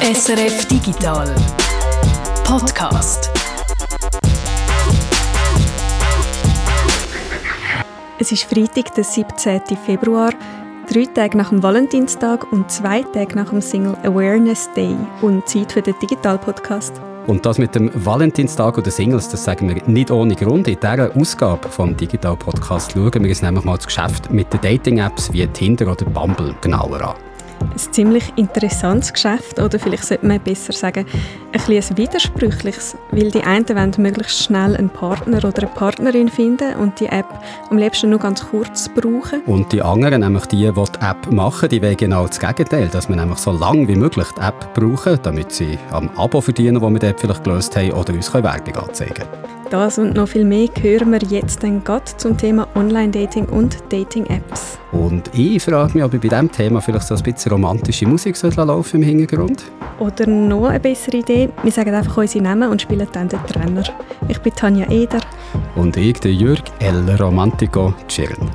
[0.00, 1.34] SRF Digital
[2.44, 3.32] Podcast.
[8.20, 9.60] Es ist Freitag, der 17.
[9.84, 10.30] Februar,
[10.88, 15.72] drei Tage nach dem Valentinstag und zwei Tage nach dem Single Awareness Day und Zeit
[15.72, 16.92] für den Digital Podcast.
[17.26, 20.68] Und das mit dem Valentinstag oder Singles, das sagen wir nicht ohne Grund.
[20.68, 24.60] In dieser Ausgabe vom Digital Podcast schauen wir uns nämlich mal das Geschäft mit den
[24.60, 27.14] Dating-Apps wie Tinder oder Bumble genauer an
[27.60, 31.06] ein ziemlich interessantes Geschäft oder vielleicht sollte man besser sagen,
[31.52, 36.74] ein, ein widersprüchliches, weil die einen wollen möglichst schnell einen Partner oder eine Partnerin finden
[36.76, 37.26] und die App
[37.70, 39.42] am liebsten nur ganz kurz brauchen.
[39.46, 43.08] Und die anderen, nämlich die, die die App machen, die wollen genau das Gegenteil, dass
[43.08, 46.90] man nämlich so lange wie möglich die App brauchen, damit sie am Abo verdienen, das
[46.90, 49.57] wir dort vielleicht gelöst haben, oder uns Werbung anzeigen können.
[49.70, 54.78] Das und noch viel mehr hören wir jetzt dann gerade zum Thema Online-Dating und Dating-Apps.
[54.92, 58.34] Und ich frage mich, ob ich bei diesem Thema vielleicht so ein bisschen romantische Musik
[58.56, 59.64] laufen im Hintergrund.
[59.98, 63.82] Oder noch eine bessere Idee, wir sagen einfach unsere Namen und spielen dann den Trainer.
[64.28, 65.20] Ich bin Tanja Eder.
[65.76, 68.48] Und ich, der Jürg El Romantico Chirn.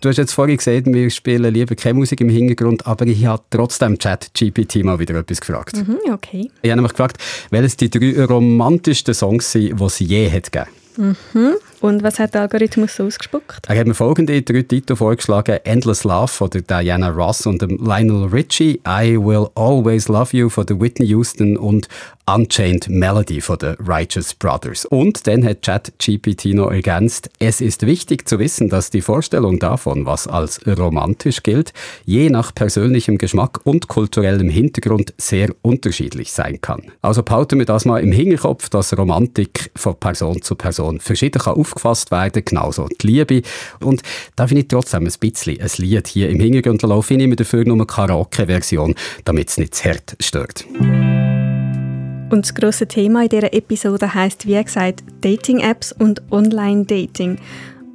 [0.00, 3.42] Du hast jetzt vorhin gesagt, wir spielen lieber keine Musik im Hintergrund, aber ich habe
[3.50, 5.76] trotzdem Chat-GPT mal wieder etwas gefragt.
[5.76, 6.50] Mhm, okay.
[6.62, 7.18] Ich habe nämlich gefragt,
[7.50, 11.56] welches die drei romantischsten Songs sind, die es je hat gegeben Mhm.
[11.80, 13.66] Und was hat der Algorithmus so ausgespuckt?
[13.68, 18.80] Er hat mir folgende drei Titel vorgeschlagen: Endless Love von Diana Ross und Lionel Richie,
[18.86, 21.88] I Will Always Love You von Whitney Houston und
[22.28, 24.84] Unchained Melody von den Righteous Brothers.
[24.84, 30.06] Und dann hat ChatGPT noch ergänzt, es ist wichtig zu wissen, dass die Vorstellung davon,
[30.06, 31.72] was als romantisch gilt,
[32.04, 36.90] je nach persönlichem Geschmack und kulturellem Hintergrund sehr unterschiedlich sein kann.
[37.00, 41.54] Also behalten wir das mal im Hinterkopf, dass Romantik von Person zu Person verschieden kann
[41.66, 43.42] aufgefasst werden, genauso die Liebe.
[43.80, 44.02] Und
[44.36, 47.14] da finde ich trotzdem ein bisschen ein Lied hier im Hintergrund laufen.
[47.14, 50.64] Ich nehme dafür nur eine Karaoke-Version, damit es nicht zu hart stört.
[52.28, 57.38] Und das grosse Thema in dieser Episode heißt, wie gesagt, Dating-Apps und Online-Dating.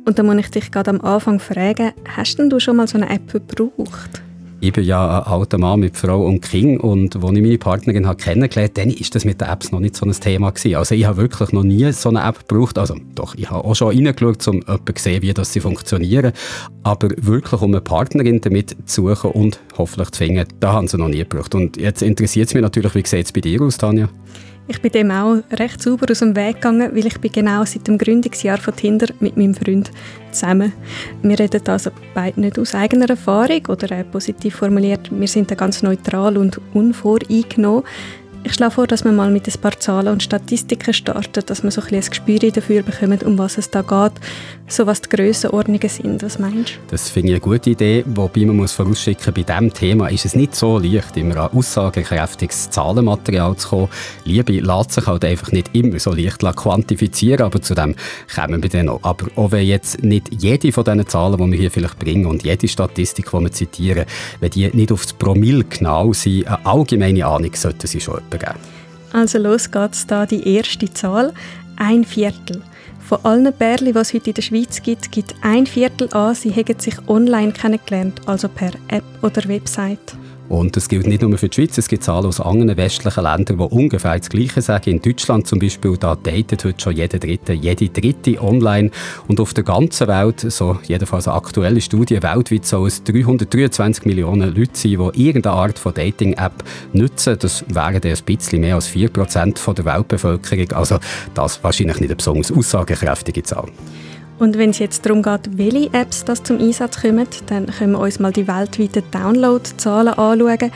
[0.06, 2.97] Und da muss ich dich gerade am Anfang fragen, hast denn du schon mal so
[2.97, 4.22] eine App gebraucht?
[4.63, 8.05] Ich bin ja ein alter Mann mit Frau und Kind und als ich meine Partnerin
[8.05, 10.75] habe kennengelernt habe, dann war das mit den Apps noch nicht so ein Thema gewesen.
[10.75, 12.77] Also ich habe wirklich noch nie so eine App gebraucht.
[12.77, 16.33] Also doch, ich habe auch schon reingeschaut, um zu sehen, wie das sie funktionieren.
[16.83, 21.00] Aber wirklich, um eine Partnerin damit zu suchen und hoffentlich zu finden, da haben sie
[21.00, 21.55] noch nie gebraucht.
[21.55, 24.09] Und jetzt interessiert es mich natürlich, wie sieht es bei dir aus, Tanja?
[24.73, 27.89] Ich bin dem auch recht sauber aus dem Weg gegangen, weil ich bin genau seit
[27.89, 29.91] dem Gründungsjahr von Tinder mit meinem Freund
[30.31, 30.71] zusammen.
[31.21, 35.55] Wir reden also beide nicht aus eigener Erfahrung oder äh, positiv formuliert, wir sind da
[35.55, 37.83] ganz neutral und unvoreingenommen.
[38.44, 41.69] Ich schlage vor, dass wir mal mit ein paar Zahlen und Statistiken starten, dass wir
[41.69, 44.13] so ein, ein Gespür dafür bekommen, um was es da geht,
[44.68, 46.24] so was die Grössenordnungen sind.
[46.24, 46.80] Was meinst du?
[46.90, 50.35] Das finde ich eine gute Idee, wobei man muss vorausschicken, bei diesem Thema ist es
[50.35, 53.90] nicht so leicht, immer an aussagekräftiges Zahlenmaterial zu kommen.
[54.25, 57.96] Liebe lässt sich halt einfach nicht immer so leicht quantifizieren, aber zu dem
[58.34, 59.03] kommen wir dann noch.
[59.03, 62.44] Aber auch wenn jetzt nicht jede von diesen Zahlen, die wir hier vielleicht bringen und
[62.44, 64.06] jede Statistik, die wir zitieren,
[64.40, 68.59] wenn die nicht aufs Promille genau sind, eine allgemeine Ahnung sollten sie schon geben.
[69.14, 71.34] Also los geht's da die erste Zahl,
[71.75, 72.62] ein Viertel.
[73.00, 76.52] Von allen Pärchen, die es heute in der Schweiz gibt, gibt ein Viertel an, sie
[76.52, 80.16] hätten sich online kennengelernt, also per App oder Website.
[80.51, 83.57] Und das gilt nicht nur für die Schweiz, es gibt Zahlen aus anderen westlichen Ländern,
[83.57, 84.91] die ungefähr das Gleiche sagen.
[84.91, 88.91] In Deutschland zum Beispiel, da datet heute schon jede dritte, jede dritte online.
[89.29, 94.53] Und auf der ganzen Welt, so jedenfalls eine aktuelle Studie, weltweit soll es 323 Millionen
[94.53, 97.38] Leute sein, die irgendeine Art von Dating-App nutzen.
[97.39, 100.72] Das wären ein bisschen mehr als 4% der Weltbevölkerung.
[100.73, 101.00] Also
[101.33, 103.69] das wahrscheinlich nicht eine besonders aussagekräftige Zahl.
[104.41, 108.00] Und wenn es jetzt darum geht, welche Apps das zum Einsatz kommen, dann können wir
[108.00, 110.72] uns mal die weltweiten Downloadzahlen anschauen.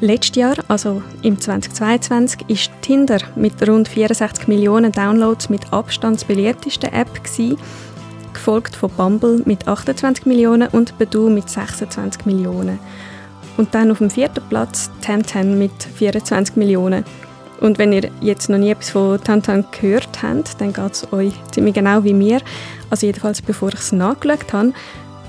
[0.00, 6.90] Letztes Jahr, also im 2022, ist Tinder mit rund 64 Millionen Downloads mit Abstand beliebteste
[6.90, 7.56] App gewesen,
[8.32, 12.80] gefolgt von Bumble mit 28 Millionen und Badoo mit 26 Millionen.
[13.56, 17.04] Und dann auf dem vierten Platz Tantan mit 24 Millionen.
[17.64, 21.32] Und wenn ihr jetzt noch nie etwas von Tantan gehört habt, dann geht es euch
[21.50, 22.42] ziemlich genau wie mir.
[22.90, 24.72] Also jedenfalls bevor ich es nachgeschaut habe.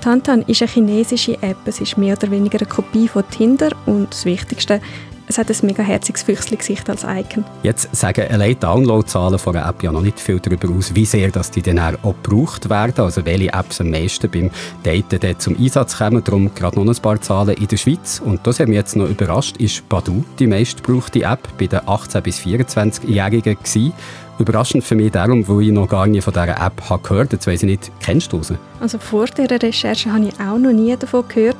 [0.02, 1.56] Tantan ist eine chinesische App.
[1.64, 4.82] Es ist mehr oder weniger eine Kopie von Tinder und das Wichtigste,
[5.28, 7.44] es hat ein mega herziges Füchsli-Gesicht als Icon.
[7.62, 11.30] Jetzt sagen allein Downloadzahlen von einer App ja noch nicht viel darüber aus, wie sehr
[11.30, 13.04] dass die dann auch gebraucht werden.
[13.04, 14.50] Also welche Apps am meisten beim
[14.84, 16.22] Daten zum Einsatz kommen.
[16.22, 18.22] Darum gerade noch ein paar Zahlen in der Schweiz.
[18.24, 22.20] Und das hat mich jetzt noch überrascht, ist Badu die meistgebrauchte App bei den 18-
[22.20, 23.92] bis 24-Jährigen gewesen.
[24.38, 27.46] Überraschend für mich darum, weil ich noch gar nie von dieser App habe gehört Jetzt
[27.46, 28.58] weiss ich nicht, kennst du sie?
[28.80, 31.56] Also vor dieser Recherche habe ich auch noch nie davon gehört,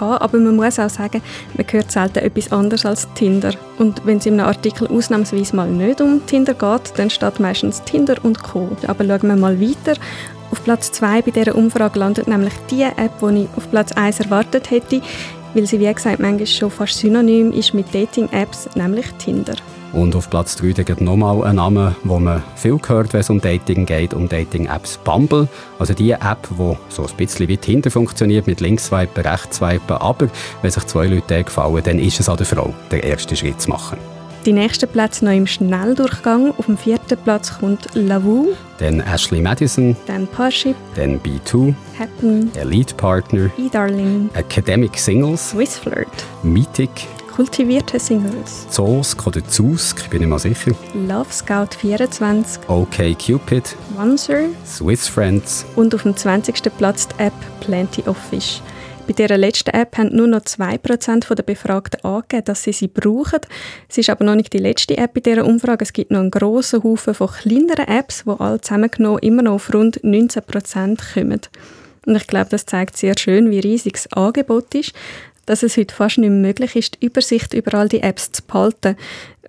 [0.00, 1.22] aber man muss auch sagen,
[1.56, 3.54] man hört selten etwas anderes als Tinder.
[3.78, 7.82] Und wenn es in einem Artikel ausnahmsweise mal nicht um Tinder geht, dann steht meistens
[7.84, 8.68] Tinder und Co.
[8.86, 9.98] Aber schauen wir mal weiter.
[10.50, 14.20] Auf Platz 2 bei dieser Umfrage landet nämlich die App, die ich auf Platz 1
[14.20, 15.00] erwartet hätte,
[15.54, 19.54] weil sie, wie gesagt, manchmal schon fast synonym ist mit Dating-Apps, nämlich Tinder.
[19.92, 23.40] Und auf Platz 3 gibt nochmal einen Namen, wo man viel hört, wenn es um
[23.40, 25.48] Dating geht, um Dating-Apps Bumble.
[25.78, 29.96] Also die App, die so ein bisschen wie Tinder funktioniert, mit Links-Swipen, Rechts-Swipen.
[29.96, 30.28] Aber
[30.62, 33.70] wenn sich zwei Leute gefallen, dann ist es an der Frau, den ersten Schritt zu
[33.70, 33.98] machen.
[34.46, 36.54] Die nächsten Plätze noch im Schnelldurchgang.
[36.56, 38.50] Auf dem vierten Platz kommt Lavu.
[38.78, 39.96] Dann Ashley Madison.
[40.06, 40.76] Dann Parship.
[40.94, 41.74] Dann B2.
[41.98, 42.52] Happen.
[42.54, 43.50] Elite Partner.
[43.58, 44.30] E-Darling.
[44.34, 45.50] Academic Singles.
[45.50, 46.06] Swissflirt.
[46.44, 47.08] Mythic.
[47.36, 48.66] Kultivierte Singles.
[48.70, 50.72] Zosk oder Zusk, ich bin nicht mal sicher.
[50.94, 52.66] Love Scout 24.
[52.66, 53.76] OK Cupid.
[54.00, 54.44] Oncer.
[54.64, 55.66] Swiss Friends.
[55.76, 56.74] Und auf dem 20.
[56.78, 58.62] Platz die App Plenty of Fish.
[59.06, 63.40] Bei dieser letzten App haben nur noch 2% der Befragten angegeben, dass sie sie brauchen.
[63.86, 65.84] Es ist aber noch nicht die letzte App in dieser Umfrage.
[65.84, 69.74] Es gibt noch einen grossen Haufen von kleineren Apps, die alle zusammengenommen immer noch auf
[69.74, 71.40] rund 19% kommen.
[72.06, 74.94] Und ich glaube, das zeigt sehr schön, wie riesig das Angebot ist,
[75.46, 78.42] dass es heute fast nicht mehr möglich ist, die Übersicht über all die Apps zu
[78.42, 78.96] behalten.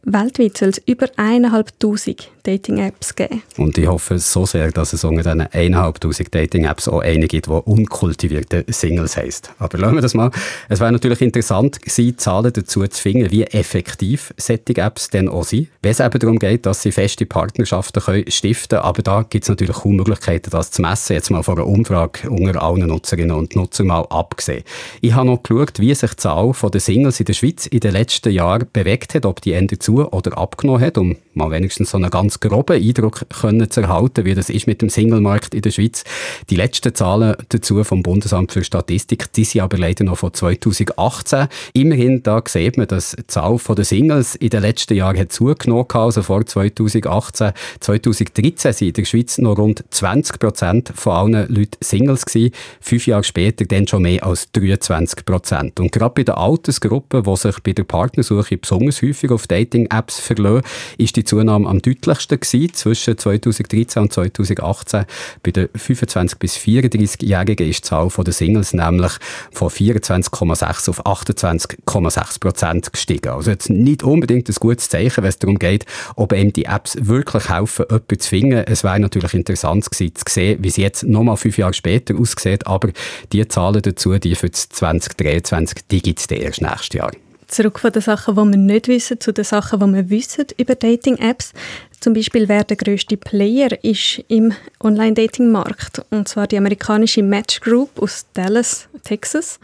[0.03, 3.43] Weltweit soll es über 1'500 Dating-Apps geben.
[3.57, 7.51] Und ich hoffe so sehr, dass es unter diesen 1'500 Dating-Apps auch eine gibt, die
[7.51, 9.51] unkultivierte Singles heisst.
[9.59, 10.31] Aber lassen wir das mal.
[10.69, 15.43] Es wäre natürlich interessant gewesen, Zahlen dazu zu finden, wie effektiv solche Apps denn auch
[15.43, 15.67] sind.
[15.81, 18.83] Wenn es eben darum geht, dass sie feste Partnerschaften können stiften können.
[18.83, 21.13] Aber da gibt es natürlich kaum Möglichkeiten, das zu messen.
[21.13, 24.63] Jetzt mal von einer Umfrage unter allen Nutzerinnen und Nutzern mal abgesehen.
[25.01, 27.91] Ich habe noch geschaut, wie sich die Zahl der Singles in der Schweiz in den
[27.91, 31.97] letzten Jahren bewegt hat, ob die Ende zu oder abgenommen hat, um mal wenigstens so
[31.97, 35.71] einen ganz groben Eindruck können zu erhalten, wie das ist mit dem Singlemarkt in der
[35.71, 36.03] Schweiz.
[36.49, 41.47] Die letzten Zahlen dazu vom Bundesamt für Statistik, die sind aber leider noch von 2018.
[41.73, 45.85] Immerhin, da sieht man, dass die Zahl der Singles in den letzten Jahren hat zugenommen
[45.85, 47.51] hat, also vor 2018.
[47.79, 52.53] 2013 sind in der Schweiz noch rund 20 Prozent von allen Leuten Singles gewesen.
[52.81, 55.79] Fünf Jahre später dann schon mehr als 23 Prozent.
[55.79, 60.63] Und gerade bei der Altersgruppe, die sich bei der Partnersuche besonders häufig auf Dating-Apps verlassen,
[60.97, 65.05] ist die Zunahme am deutlichsten gewesen, zwischen 2013 und 2018.
[65.43, 69.13] Bei den 25- bis 34-Jährigen ist die Zahl der Singles nämlich
[69.51, 73.29] von 24,6 auf 28,6 Prozent gestiegen.
[73.29, 75.85] Also jetzt nicht unbedingt ein gutes Zeichen, wenn es darum geht,
[76.15, 78.63] ob eben die Apps wirklich helfen, jemanden zu finden.
[78.65, 82.65] Es wäre natürlich interessant gewesen, zu sehen, wie es jetzt nochmal fünf Jahre später aussieht,
[82.67, 82.89] aber
[83.31, 87.11] die Zahlen dazu, die für 2023, die gibt es erst nächstes Jahr
[87.47, 90.75] zurück von den Sachen, die wir nicht wissen, zu den Sachen, die wir wissen über
[90.75, 91.53] Dating-Apps.
[91.99, 94.53] Zum Beispiel, wer der grösste Player ist im
[94.83, 96.01] Online-Dating-Markt.
[96.11, 99.59] Und zwar die amerikanische Match Group aus Dallas, Texas.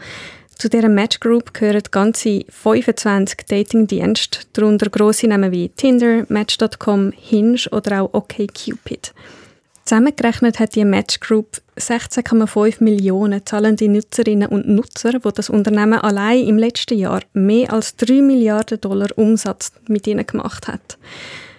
[0.58, 7.58] Zu dieser Match Group gehören ganze 25 Dating-Dienste, darunter grosse Namen wie Tinder, Match.com, Hinge
[7.72, 9.12] oder auch OkCupid.
[9.84, 16.46] Zusammengerechnet hat die Match Group 16,5 Millionen zahlende Nutzerinnen und Nutzer, wo das Unternehmen allein
[16.46, 20.96] im letzten Jahr mehr als 3 Milliarden Dollar Umsatz mit ihnen gemacht hat.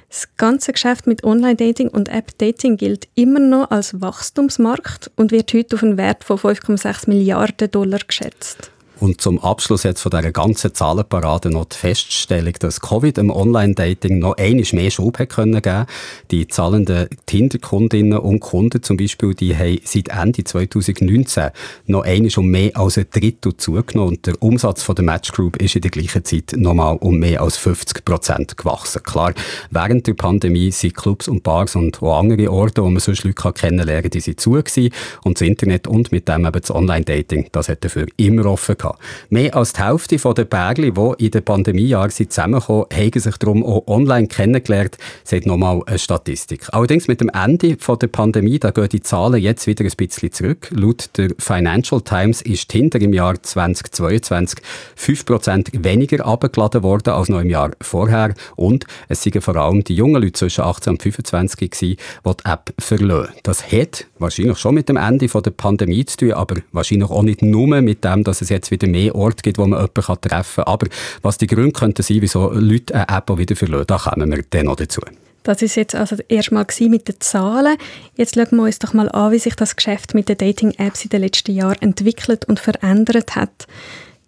[0.09, 5.75] Das ganze Geschäft mit Online-Dating und App-Dating gilt immer noch als Wachstumsmarkt und wird heute
[5.75, 8.71] auf einen Wert von 5,6 Milliarden Dollar geschätzt.
[8.99, 14.19] Und zum Abschluss jetzt von dieser ganzen Zahlenparade noch die Feststellung, dass Covid im Online-Dating
[14.19, 15.85] noch einiges mehr Schub hat können geben.
[16.31, 21.49] Die zahlenden Tinder-Kundinnen und Kunden zum Beispiel, die haben seit Ende 2019
[21.87, 25.57] noch einiges um mehr als ein Drittel zugenommen und der Umsatz von der Match Group
[25.61, 29.03] ist in der gleichen Zeit nochmal um mehr als 50 Prozent gewachsen.
[29.03, 29.33] Klar,
[29.71, 33.51] während der Pandemie sind Clubs und Bars und auch andere Orte, wo man sonst Leute
[33.53, 34.93] kennenlernen kann, die sind zu gewesen.
[35.23, 38.99] und das Internet und mit dem eben das Online-Dating, das hat dafür immer offen gehabt.
[39.29, 43.65] Mehr als die Hälfte der Bergli, die in den Pandemiejahren zusammengekommen sind, haben sich darum
[43.65, 46.67] auch online kennengelernt, sagt nochmal eine Statistik.
[46.71, 50.69] Allerdings mit dem Ende der Pandemie, da gehen die Zahlen jetzt wieder ein bisschen zurück.
[50.71, 54.59] Laut der Financial Times ist Tinder im Jahr 2022
[54.97, 59.95] 5% weniger abgeladen worden als noch im Jahr vorher und es sind vor allem die
[59.95, 63.33] jungen Leute zwischen 18 und 25 gewesen, die die App verlassen.
[63.43, 67.41] Das hat wahrscheinlich schon mit dem Ende der Pandemie zu tun, aber wahrscheinlich auch nicht
[67.41, 70.73] nur mit dem, dass es jetzt wieder mehr Orte gibt, wo man jemanden treffen kann.
[70.73, 70.87] Aber
[71.21, 74.65] was die Gründe könnten sein, wieso Leute eine App wieder verlassen, da kommen wir dann
[74.65, 75.01] noch dazu.
[75.43, 77.77] Das ist jetzt also erstmal mit den Zahlen.
[78.15, 81.09] Jetzt schauen wir uns doch mal an, wie sich das Geschäft mit den Dating-Apps in
[81.09, 83.67] den letzten Jahren entwickelt und verändert hat.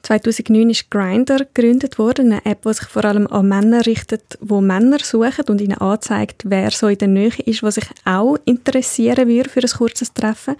[0.08, 4.62] 2009 ist Grindr gegründet worden, eine App, die sich vor allem an Männer richtet, wo
[4.62, 9.28] Männer suchen und ihnen anzeigt, wer so in der Nähe ist, was sich auch interessieren
[9.28, 10.56] würde für ein kurzes Treffen.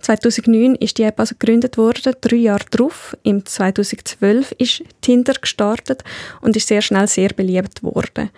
[0.00, 6.02] 2009 ist die App also gegründet worden, drei Jahre darauf, im 2012 ist Tinder gestartet
[6.40, 8.30] und ist sehr schnell sehr beliebt worden.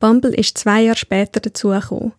[0.00, 2.14] Bumble ist zwei Jahre später dazugekommen.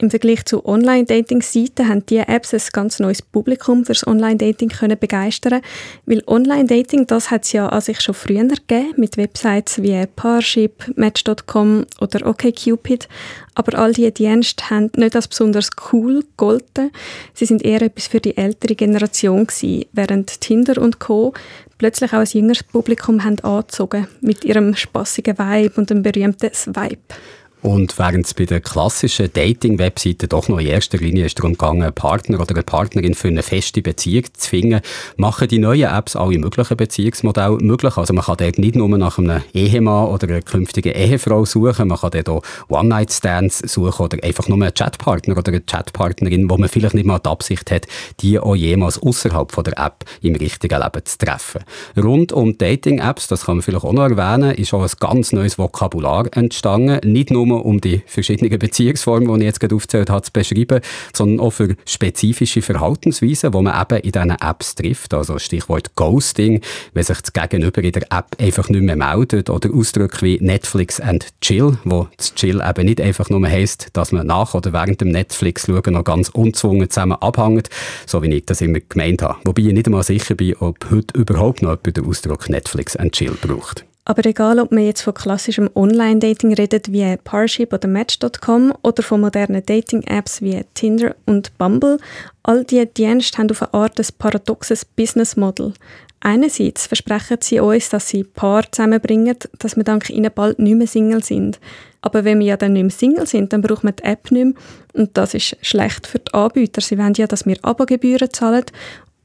[0.00, 5.60] Im Vergleich zu Online-Dating-Seiten haben diese Apps ein ganz neues Publikum fürs Online-Dating können begeistern,
[6.06, 10.90] weil Online-Dating, das hat es ja an sich schon früher gegeben, mit Websites wie Parship,
[10.96, 13.08] Match.com oder OkCupid,
[13.54, 16.92] aber all diese Dienste haben nicht als besonders cool gegolten.
[17.34, 21.34] Sie sind eher etwas für die ältere Generation gewesen, während Tinder und Co.
[21.76, 27.14] plötzlich auch ein jüngeres Publikum haben angezogen, mit ihrem spassigen Vibe und dem berühmten Swipe.
[27.62, 31.82] Und während es bei den klassischen Dating-Webseiten doch noch in erster Linie ist darum gegangen,
[31.82, 34.80] einen Partner oder eine Partnerin für eine feste Beziehung zu finden,
[35.16, 37.96] machen die neuen Apps alle möglichen Beziehungsmodelle möglich.
[37.96, 41.98] Also man kann dort nicht nur nach einem Ehemann oder einer künftigen Ehefrau suchen, man
[41.98, 46.68] kann dort auch One-Night-Stands suchen oder einfach nur einen Chatpartner oder eine Chatpartnerin, wo man
[46.68, 47.86] vielleicht nicht mal die Absicht hat,
[48.20, 51.62] die auch jemals außerhalb der App im richtigen Leben zu treffen.
[51.96, 55.58] Rund um Dating-Apps, das kann man vielleicht auch noch erwähnen, ist auch ein ganz neues
[55.58, 57.00] Vokabular entstanden.
[57.10, 60.80] Nicht nur nur um die verschiedenen Beziehungsformen, die ich jetzt gerade aufgezählt habe, zu beschreiben,
[61.12, 65.12] sondern auch für spezifische Verhaltensweisen, die man eben in diesen Apps trifft.
[65.14, 66.60] Also Stichwort Ghosting,
[66.94, 71.00] wenn sich das Gegenüber in der App einfach nicht mehr meldet oder Ausdrücke wie Netflix
[71.00, 75.00] and Chill, wo das Chill eben nicht einfach nur heisst, dass man nach oder während
[75.00, 77.68] dem Netflix-Schauen noch ganz unzwungen zusammen abhängt,
[78.06, 79.36] so wie ich das immer gemeint habe.
[79.44, 83.12] Wobei ich nicht einmal sicher bin, ob heute überhaupt noch jemand den Ausdruck Netflix and
[83.12, 83.89] Chill braucht.
[84.04, 89.20] Aber egal, ob man jetzt von klassischem Online-Dating redet wie Parship oder Match.com oder von
[89.20, 91.98] modernen Dating-Apps wie Tinder und Bumble,
[92.42, 95.74] all diese Dienste haben auf eine Art ein paradoxes Business-Model.
[96.20, 100.86] Einerseits versprechen sie uns, dass sie Paar zusammenbringen, dass wir dank ihnen bald nicht mehr
[100.86, 101.58] Single sind.
[102.02, 104.44] Aber wenn wir ja dann nicht mehr Single sind, dann braucht man die App nicht
[104.44, 104.54] mehr.
[104.92, 106.80] Und das ist schlecht für die Anbieter.
[106.80, 108.64] Sie wollen ja, dass wir Abogebühren zahlen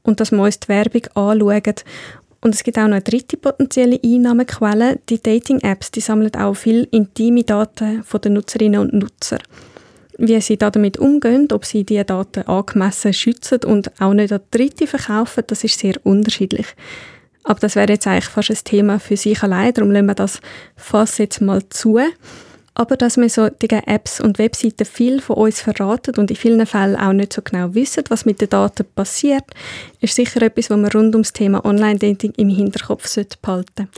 [0.04, 1.74] und dass wir uns die Werbung anschauen.
[2.46, 5.00] Und es gibt auch noch eine dritte potenzielle Einnahmequelle.
[5.08, 9.40] Die Dating-Apps die sammeln auch viel intime Daten von den Nutzerinnen und Nutzer.
[10.16, 14.86] Wie sie damit umgehen, ob sie diese Daten angemessen schützen und auch nicht an Dritte
[14.86, 16.68] verkaufen, das ist sehr unterschiedlich.
[17.42, 20.40] Aber das wäre jetzt eigentlich fast ein Thema für sich allein, darum lassen wir das
[20.76, 21.98] Fass jetzt mal zu.
[22.78, 26.94] Aber dass wir solche Apps und Webseiten viel von uns verraten und in vielen Fällen
[26.94, 29.44] auch nicht so genau wissen, was mit den Daten passiert,
[30.02, 33.88] ist sicher etwas, was man rund ums Thema Online-Dating im Hinterkopf behalten sollte.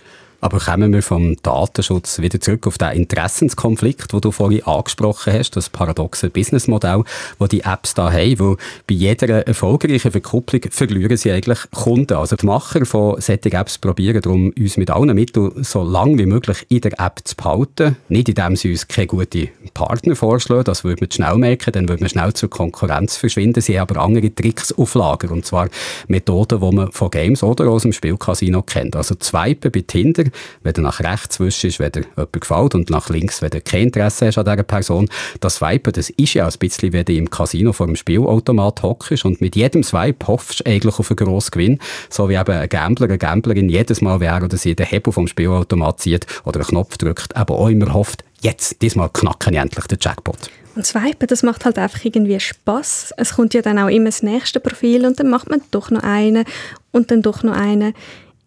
[0.41, 5.57] Aber kommen wir vom Datenschutz wieder zurück auf den Interessenskonflikt, den du vorhin angesprochen hast,
[5.57, 7.03] das paradoxe Businessmodell,
[7.41, 12.17] das die Apps da haben, wo bei jeder erfolgreichen Verkupplung verlieren sie eigentlich Kunden.
[12.17, 16.27] Also die Macher von solchen Apps probieren darum, uns mit allen Mitteln so lange wie
[16.27, 17.97] möglich in der App zu behalten.
[18.09, 22.03] Nicht indem sie uns keine guten Partner vorschlagen, das würde man schnell merken, dann würde
[22.03, 23.61] man schnell zur Konkurrenz verschwinden.
[23.61, 25.69] Sie haben aber andere Tricks auf Lager, und zwar
[26.07, 28.95] Methoden, die man von Games oder aus dem Spielcasino kennt.
[28.95, 30.28] Also Swipen bei Tinder
[30.63, 33.85] wenn du nach rechts wischst, wenn dir jemand gefällt und nach links, wenn du kein
[33.85, 35.09] Interesse hast an dieser Person.
[35.41, 39.25] Das Swipen, das ist ja ein bisschen, wenn du im Casino vor dem Spielautomat hockst
[39.25, 41.79] und mit jedem Swipe hoffst du eigentlich auf einen grossen Gewinn,
[42.11, 45.27] so wie eben ein Gambler, eine Gamblerin jedes Mal, wer oder sie den Hebel vom
[45.27, 49.87] Spielautomat zieht oder einen Knopf drückt, aber auch immer hofft, jetzt, diesmal knacken ich endlich
[49.87, 50.51] den Jackpot.
[50.79, 53.15] Und Swipen, das macht halt einfach irgendwie Spaß.
[53.17, 56.05] Es kommt ja dann auch immer das nächste Profil und dann macht man doch noch
[56.05, 56.45] einen
[56.93, 57.95] und dann doch noch einen.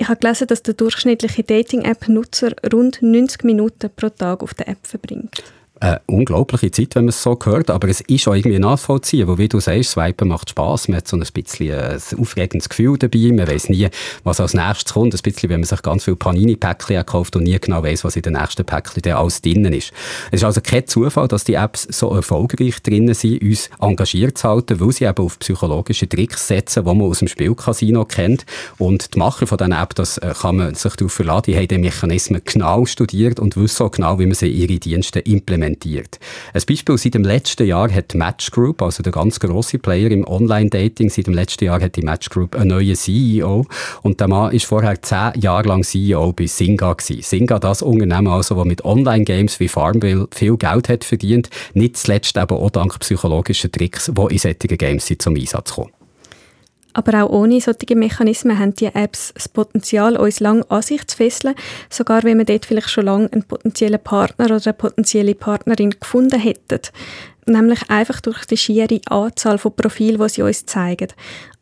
[0.01, 4.87] Ich habe gelesen, dass der durchschnittliche Dating-App-Nutzer rund 90 Minuten pro Tag auf der App
[4.87, 5.43] verbringt
[5.81, 9.39] eine unglaubliche Zeit, wenn man es so hört, aber es ist auch irgendwie nachvollziehen, wo
[9.39, 13.31] wie du sagst, Swipen macht Spaß, man hat so ein bisschen ein aufregendes Gefühl dabei,
[13.33, 13.89] man weiß nie,
[14.23, 17.59] was als nächstes kommt, ein bisschen, wenn man sich ganz viele Panini-Päckchen kauft und nie
[17.59, 19.91] genau weiß, was in den nächsten Päckchen alles drinnen ist.
[20.27, 24.49] Es ist also kein Zufall, dass die Apps so erfolgreich drinnen sind, uns engagiert zu
[24.49, 28.45] halten, weil sie eben auf psychologische Tricks setzen, die man aus dem Spielcasino kennt.
[28.77, 31.67] Und die Macher von diesen App, das äh, kann man sich darauf verlassen, die haben
[31.67, 35.70] die Mechanismen genau studiert und wissen auch genau, wie man sie in ihre Dienste implementiert
[35.71, 36.19] implementiert.
[36.53, 40.27] Ein Beispiel seit dem letzten Jahr hat Match Group, also der ganz grosse Player im
[40.27, 43.65] Online-Dating, seit dem letzten Jahr hat die Match Group einen neuen CEO
[44.01, 47.21] und der Mann ist vorher zehn Jahre lang CEO bei Singa gewesen.
[47.21, 52.37] Singa, das Unternehmen also, das mit Online-Games wie Farmville viel Geld hat verdient, nicht zuletzt
[52.37, 56.00] aber auch dank psychologischer Tricks, die in solchen Games zum Einsatz kommen.
[56.93, 61.17] Aber auch ohne solche Mechanismen haben die Apps das Potenzial, uns lang an sich zu
[61.17, 61.55] fesseln,
[61.89, 66.39] sogar wenn wir dort vielleicht schon lange einen potenziellen Partner oder eine potenzielle Partnerin gefunden
[66.39, 66.81] hätten.
[67.47, 71.07] nämlich einfach durch die schiere Anzahl von Profilen, die sie uns zeigen.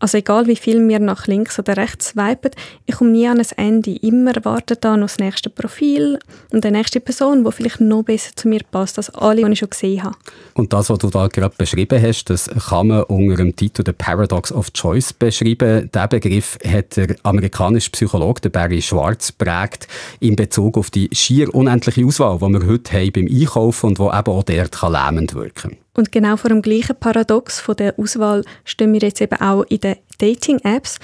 [0.02, 2.52] Also egal wie viel wir nach links oder rechts swipen,
[2.86, 3.98] ich komme nie an ein Ende.
[3.98, 6.18] Immer wartet da noch das nächste Profil
[6.52, 9.60] und die nächste Person, die vielleicht noch besser zu mir passt als alle, die ich
[9.60, 10.16] schon gesehen habe.
[10.54, 13.92] Und das, was du da gerade beschrieben hast, das kann man unter dem Titel The
[13.92, 15.90] Paradox of Choice beschreiben.
[15.94, 19.90] Der Begriff hat der amerikanische Psychologe Barry Schwartz prägt
[20.22, 24.04] in Bezug auf die schier unendliche Auswahl, die wir heute haben beim Einkaufen und die
[24.04, 25.78] eben auch dort lähmend wirken kann.
[26.00, 29.82] Und genau vor dem gleichen Paradox von der Auswahl stehen wir jetzt eben auch in
[29.82, 30.98] den Dating-Apps.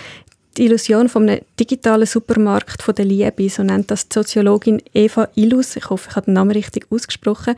[0.55, 5.27] Die Illusion von einem digitalen Supermarkt von der Liebe, so nennt das die Soziologin Eva
[5.35, 5.75] Illus.
[5.75, 7.55] Ich hoffe, ich habe den Namen richtig ausgesprochen.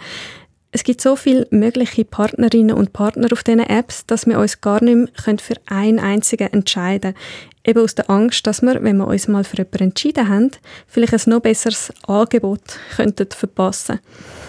[0.71, 4.83] Es gibt so viele mögliche Partnerinnen und Partner auf diesen Apps, dass wir uns gar
[4.83, 4.95] nicht
[5.27, 7.23] mehr für einen einzigen entscheiden können.
[7.67, 10.49] Eben aus der Angst, dass wir, wenn wir uns mal für jemanden entschieden haben,
[10.87, 14.46] vielleicht ein noch besseres Angebot verpassen könnten.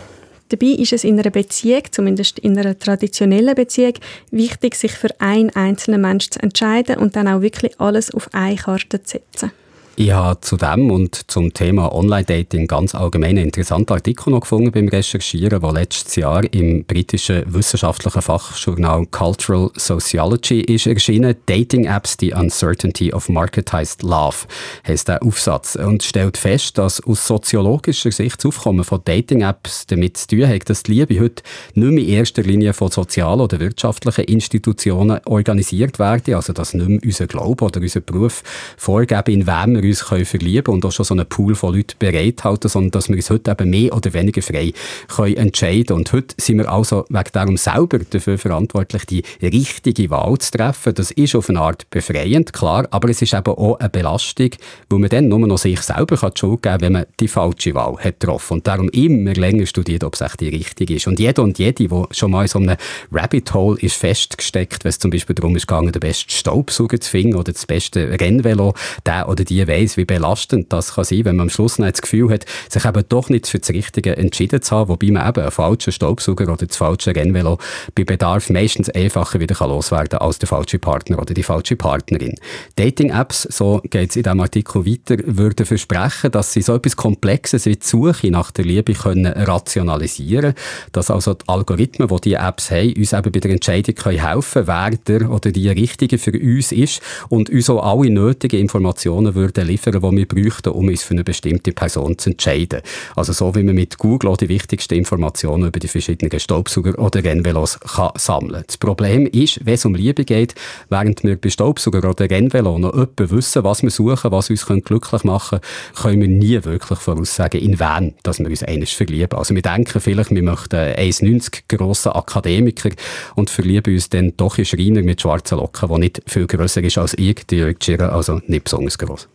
[0.48, 3.94] Dabei ist es in einer Beziehung, zumindest in einer traditionellen Beziehung,
[4.30, 8.56] wichtig, sich für einen einzelnen Menschen zu entscheiden und dann auch wirklich alles auf eine
[8.56, 9.52] Karte zu setzen.
[10.00, 14.70] Ich habe zu dem und zum Thema Online-Dating ganz allgemein einen interessanten Artikel noch gefunden
[14.70, 21.34] beim Recherchieren, der letztes Jahr im britischen wissenschaftlichen Fachjournal Cultural Sociology ist erschienen.
[21.46, 24.46] Dating-Apps, The Uncertainty of Marketized Love,
[24.86, 30.16] heißt der Aufsatz und stellt fest, dass aus soziologischer Sicht das Aufkommen von Dating-Apps damit
[30.16, 31.42] zu tun hat, dass die Liebe heute
[31.74, 36.88] nicht mehr in erster Linie von sozialen oder wirtschaftlichen Institutionen organisiert werden, also dass nicht
[36.88, 38.44] mehr unser Glaube oder unser Beruf
[38.76, 41.74] vorgeben, in wem wir uns können verlieben können und auch schon so einen Pool von
[41.74, 44.72] Leuten bereithalten, sondern dass wir uns heute eben mehr oder weniger frei
[45.08, 50.38] können entscheiden Und heute sind wir also wegen darum selber dafür verantwortlich, die richtige Wahl
[50.38, 50.94] zu treffen.
[50.94, 54.50] Das ist auf eine Art befreiend, klar, aber es ist eben auch eine Belastung,
[54.90, 57.74] wo man dann nur noch sich selber die Schuld geben kann, wenn man die falsche
[57.74, 58.54] Wahl hat getroffen.
[58.54, 61.06] Und darum immer länger studiert, ob es echt die richtige ist.
[61.06, 62.76] Und jeder und jede, der schon mal in so einem
[63.12, 67.10] Rabbit Hole ist festgesteckt, wenn es zum Beispiel darum ist gegangen, den besten Staubsauger zu
[67.10, 68.74] finden oder das beste Rennvelo,
[69.06, 72.02] der oder die weiss, wie belastend das kann sein, wenn man am Schluss nicht das
[72.02, 75.42] Gefühl hat, sich eben doch nicht für das Richtige entschieden zu haben, wobei man eben
[75.42, 77.58] einen falschen Staubsauger oder das falsche Rennvelo
[77.94, 82.34] bei Bedarf meistens einfacher wieder loswerden kann als der falsche Partner oder die falsche Partnerin.
[82.76, 87.66] Dating-Apps, so geht es in diesem Artikel weiter, würden versprechen, dass sie so etwas Komplexes
[87.66, 90.54] wie die Suche nach der Liebe können rationalisieren
[90.92, 94.66] dass also die Algorithmen, die diese Apps haben, uns eben bei der Entscheidung können helfen
[94.66, 99.57] wer der oder die Richtige für uns ist und uns auch alle nötigen Informationen würden
[99.66, 102.82] liefern, die wir bräuchten, um uns für eine bestimmte Person zu entscheiden.
[103.16, 107.22] Also so wie man mit Google auch die wichtigsten Informationen über die verschiedenen Staubsauger oder
[107.22, 110.54] Rennvelos kann sammeln Das Problem ist, wenn es um Liebe geht,
[110.88, 115.24] während wir bei Staubsauger oder Rennvelo noch etwa wissen, was wir suchen, was uns glücklich
[115.24, 119.38] machen können, können wir nie wirklich voraussagen, in wen dass wir uns eines verlieben.
[119.38, 122.90] Also wir denken vielleicht, wir möchten 1,90 grossen Akademiker
[123.34, 126.98] und verlieben uns dann doch in Schreiner mit schwarzen Locken, der nicht viel grösser ist
[126.98, 129.28] als ich, die Jörg also nicht besonders gross.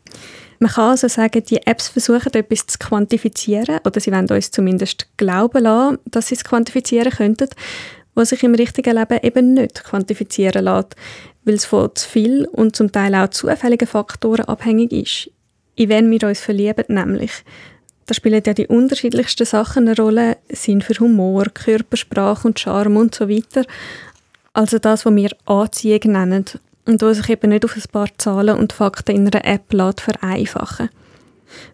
[0.60, 5.08] Man kann also sagen, die Apps versuchen etwas zu quantifizieren oder sie wollen uns zumindest
[5.18, 7.50] glauben lassen, dass sie es quantifizieren könnten,
[8.16, 10.96] was sich im richtigen Leben eben nicht quantifizieren lässt,
[11.44, 15.32] weil es von zu viel und zum Teil auch zufälligen Faktoren abhängig ist.
[15.76, 17.32] In wen wir uns verlieben, nämlich.
[18.06, 23.16] Da spielen ja die unterschiedlichsten Sachen eine Rolle, Sinn für Humor, Körpersprache und Charme und
[23.16, 23.66] so weiter.
[24.54, 26.46] Also das, was wir Anziehung nennen
[26.86, 30.02] und wo sich eben nicht auf ein paar Zahlen und Fakten in einer App lässt
[30.02, 30.90] vereinfachen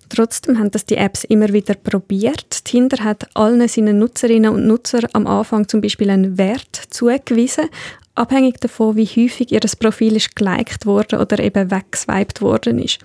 [0.09, 2.65] Trotzdem haben das die Apps immer wieder probiert.
[2.65, 7.69] Tinder hat allen seinen Nutzerinnen und Nutzern am Anfang zum Beispiel einen Wert zugewiesen,
[8.15, 12.99] abhängig davon, wie häufig ihr Profil ist geliked worden oder eben weggeswiped worden ist.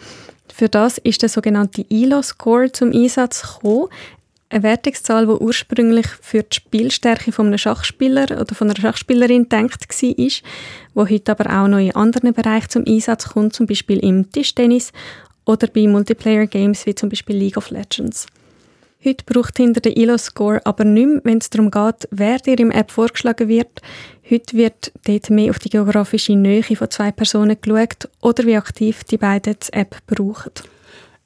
[0.52, 3.88] Für das ist der sogenannte ELO-Score zum Einsatz gekommen.
[4.54, 9.88] Eine Wertungszahl, die ursprünglich für die Spielstärke von einem Schachspieler oder von einer Schachspielerin gedacht
[9.90, 10.42] war, die
[10.94, 14.92] heute aber auch noch in anderen Bereichen zum Einsatz kommt, zum Beispiel im Tischtennis
[15.44, 18.28] oder bei Multiplayer-Games wie zum Beispiel League of Legends.
[19.04, 22.92] Heute braucht hinter den ILO-Score aber nicht wenn es darum geht, wer dir im App
[22.92, 23.82] vorgeschlagen wird.
[24.30, 29.02] Heute wird dort mehr auf die geografische Nähe von zwei Personen geschaut oder wie aktiv
[29.02, 30.52] die beiden die App brauchen.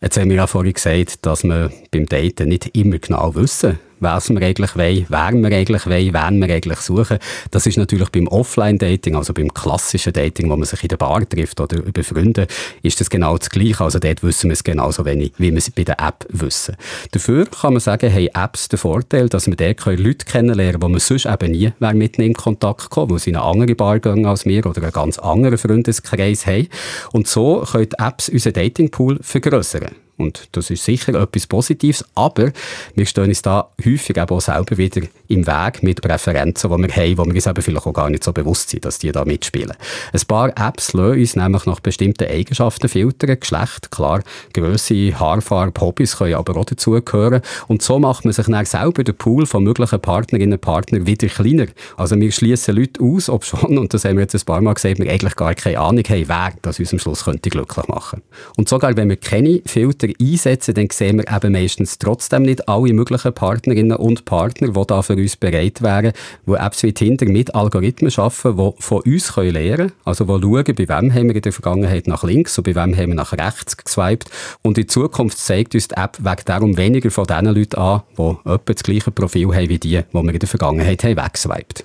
[0.01, 4.31] Jetzt haben wir ja vorhin gesagt, dass wir beim Daten nicht immer genau wissen, was
[4.31, 7.19] wir eigentlich wollen, wer wir eigentlich wollen, wen wir eigentlich suchen.
[7.51, 11.29] Das ist natürlich beim Offline-Dating, also beim klassischen Dating, wo man sich in der Bar
[11.29, 12.47] trifft oder über Freunde,
[12.83, 13.83] ist das genau das Gleiche.
[13.83, 16.77] Also dort wissen wir es genauso wenig, wie wir es bei der App wissen.
[17.13, 20.97] Dafür kann man sagen, haben Apps den Vorteil, dass wir dort Leute kennenlernen können, die
[20.97, 24.27] wir sonst eben nie mit in Kontakt kommen, weil sie in eine andere Bar gehen
[24.27, 26.69] als wir oder einen ganz anderen Freundeskreis haben.
[27.13, 30.08] Und so können Apps unseren Datingpool vergrößern.
[30.19, 32.53] Und das ist sicher etwas Positives, aber
[32.95, 36.97] wir stehen uns da häufig eben auch selber wieder im Weg mit Präferenzen, die wir
[36.97, 39.25] haben, wo wir uns eben vielleicht auch gar nicht so bewusst sind, dass die da
[39.25, 39.75] mitspielen.
[40.13, 43.39] Ein paar Apps lassen uns nämlich nach bestimmten Eigenschaften filtern.
[43.39, 44.23] Geschlecht, klar,
[44.55, 47.43] Größe, Haarfarbe, Hobbys können aber auch dazugehören.
[47.69, 51.29] Und so macht man sich dann selber den Pool von möglichen Partnerinnen und Partnern wieder
[51.29, 51.67] kleiner.
[51.97, 54.75] Also wir schließen Leute aus, ob schon, und das haben wir jetzt ein paar Mal
[54.75, 58.23] gesagt, wir eigentlich gar keine Ahnung haben, wer das uns am Schluss könnte glücklich machen.
[58.57, 62.93] Und sogar wenn wir keine Filter einsetzen, dann sehen wir eben meistens trotzdem nicht alle
[62.93, 66.13] möglichen Partnerinnen und Partner, die da für uns bereit wären,
[66.47, 70.43] die Apps wie Tinder mit Algorithmen arbeiten, die von uns können lernen können, also die
[70.43, 73.15] schauen, bei wem haben wir in der Vergangenheit nach links und bei wem haben wir
[73.15, 74.31] nach rechts geswiped.
[74.63, 78.23] Und in Zukunft zeigt uns die App wegen darum weniger von den Leuten an, die
[78.23, 81.85] etwa das gleiche Profil haben wie die, die wir in der Vergangenheit haben weggeswiped.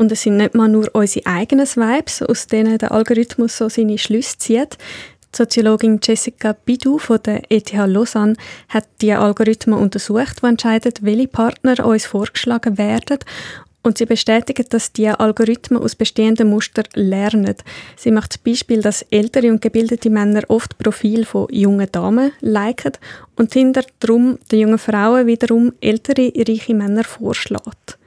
[0.00, 3.98] Und es sind nicht mal nur unsere eigenen Swipes, aus denen der Algorithmus so seine
[3.98, 4.78] Schlüsse zieht.
[5.34, 8.34] Soziologin Jessica Bidou von der ETH Lausanne
[8.68, 13.18] hat die Algorithmen untersucht, die entscheiden, welche Partner uns vorgeschlagen werden.
[13.82, 17.54] Und sie bestätigen, dass die Algorithmen aus bestehenden Mustern lernen.
[17.96, 22.92] Sie macht das Beispiel, dass ältere und gebildete Männer oft Profil von jungen Damen liken
[23.36, 27.99] und hinter drum den jungen Frauen wiederum ältere, reiche Männer vorschlägt.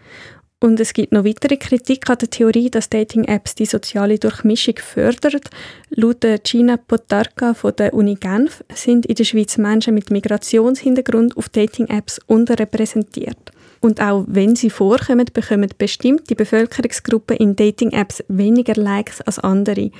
[0.63, 5.41] Und es gibt noch weitere Kritik an der Theorie, dass Dating-Apps die soziale Durchmischung fördern.
[5.89, 11.49] Laut Gina Potarka von der Uni Genf sind in der Schweiz Menschen mit Migrationshintergrund auf
[11.49, 13.52] Dating-Apps unterrepräsentiert.
[13.82, 19.91] Und auch wenn sie vorkommen, bekommen bestimmte Bevölkerungsgruppen in Dating-Apps weniger Likes als andere.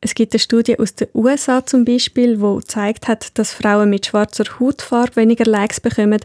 [0.00, 4.06] Es gibt eine Studie aus den USA zum Beispiel, die gezeigt hat, dass Frauen mit
[4.06, 6.20] schwarzer Hautfarbe weniger Likes bekommen,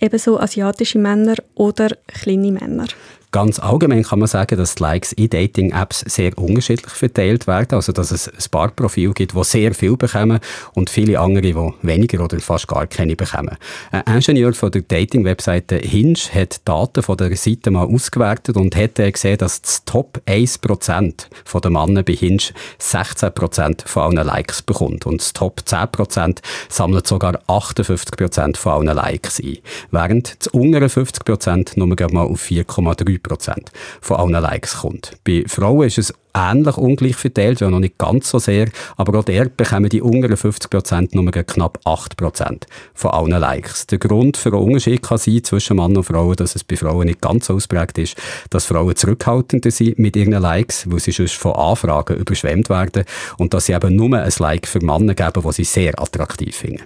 [0.00, 2.86] ebenso asiatische Männer oder kleine Männer.
[3.30, 7.74] Ganz allgemein kann man sagen, dass die Likes in Dating-Apps sehr unterschiedlich verteilt werden.
[7.74, 10.40] Also, dass es ein paar Profile gibt, die sehr viel bekommen
[10.72, 13.58] und viele andere, die weniger oder fast gar keine bekommen.
[13.90, 18.94] Ein Ingenieur von der Dating-Webseite Hinge hat Daten von der Seite mal ausgewertet und hat
[18.94, 21.26] gesehen, dass das Top 1%
[21.62, 22.42] der Männer bei Hinge
[22.80, 25.04] 16% von allen Likes bekommt.
[25.04, 26.38] Und das Top 10%
[26.70, 29.58] sammelt sogar 58% von allen Likes ein.
[29.90, 33.54] Während das untere 50% nur mal auf 4,3 3%
[34.00, 35.12] von allen Likes kommt.
[35.24, 39.24] Bei Frauen ist es ähnlich ungleich verteilt, ja noch nicht ganz so sehr, aber auch
[39.24, 42.62] dort bekommen die unteren 50% nur knapp 8%
[42.94, 43.86] von allen Likes.
[43.86, 47.06] Der Grund für einen Unterschied kann sein zwischen Mann und Frau, dass es bei Frauen
[47.06, 48.16] nicht ganz so ausprägt ist,
[48.50, 53.04] dass Frauen zurückhaltender sind mit ihren Likes, weil sie sonst von Anfragen überschwemmt werden
[53.38, 56.84] und dass sie eben nur ein Like für Männer geben, die sie sehr attraktiv finden.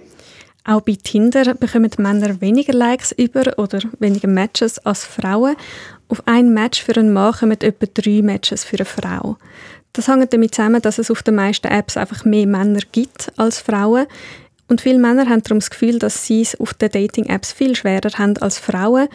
[0.65, 5.57] Auch bei Tinder bekommen Männer weniger Likes über oder weniger Matches als Frauen.
[6.13, 9.35] Auf ein Match für einen Mann kommen etwa drei Matches für eine Frau.
[9.93, 13.57] Das hängt damit zusammen, dass es auf den meisten Apps einfach mehr Männer gibt als
[13.57, 14.05] Frauen.
[14.67, 18.11] Und viele Männer haben darum das Gefühl, dass sie es auf den Dating-Apps viel schwerer
[18.15, 19.07] haben als Frauen.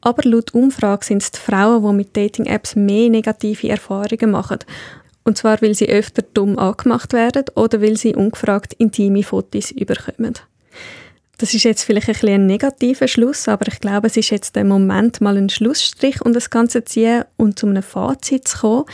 [0.00, 4.58] Aber laut Umfrage sind es die Frauen, die mit Dating-Apps mehr negative Erfahrungen machen.
[5.22, 10.34] Und zwar, weil sie öfter dumm angemacht werden oder weil sie ungefragt intime Fotos überkommen.
[11.40, 14.56] Das ist jetzt vielleicht ein, bisschen ein negativer Schluss, aber ich glaube, es ist jetzt
[14.56, 18.58] der Moment, mal einen Schlussstrich und das Ganze zu ziehen und zu einem Fazit zu
[18.58, 18.84] kommen.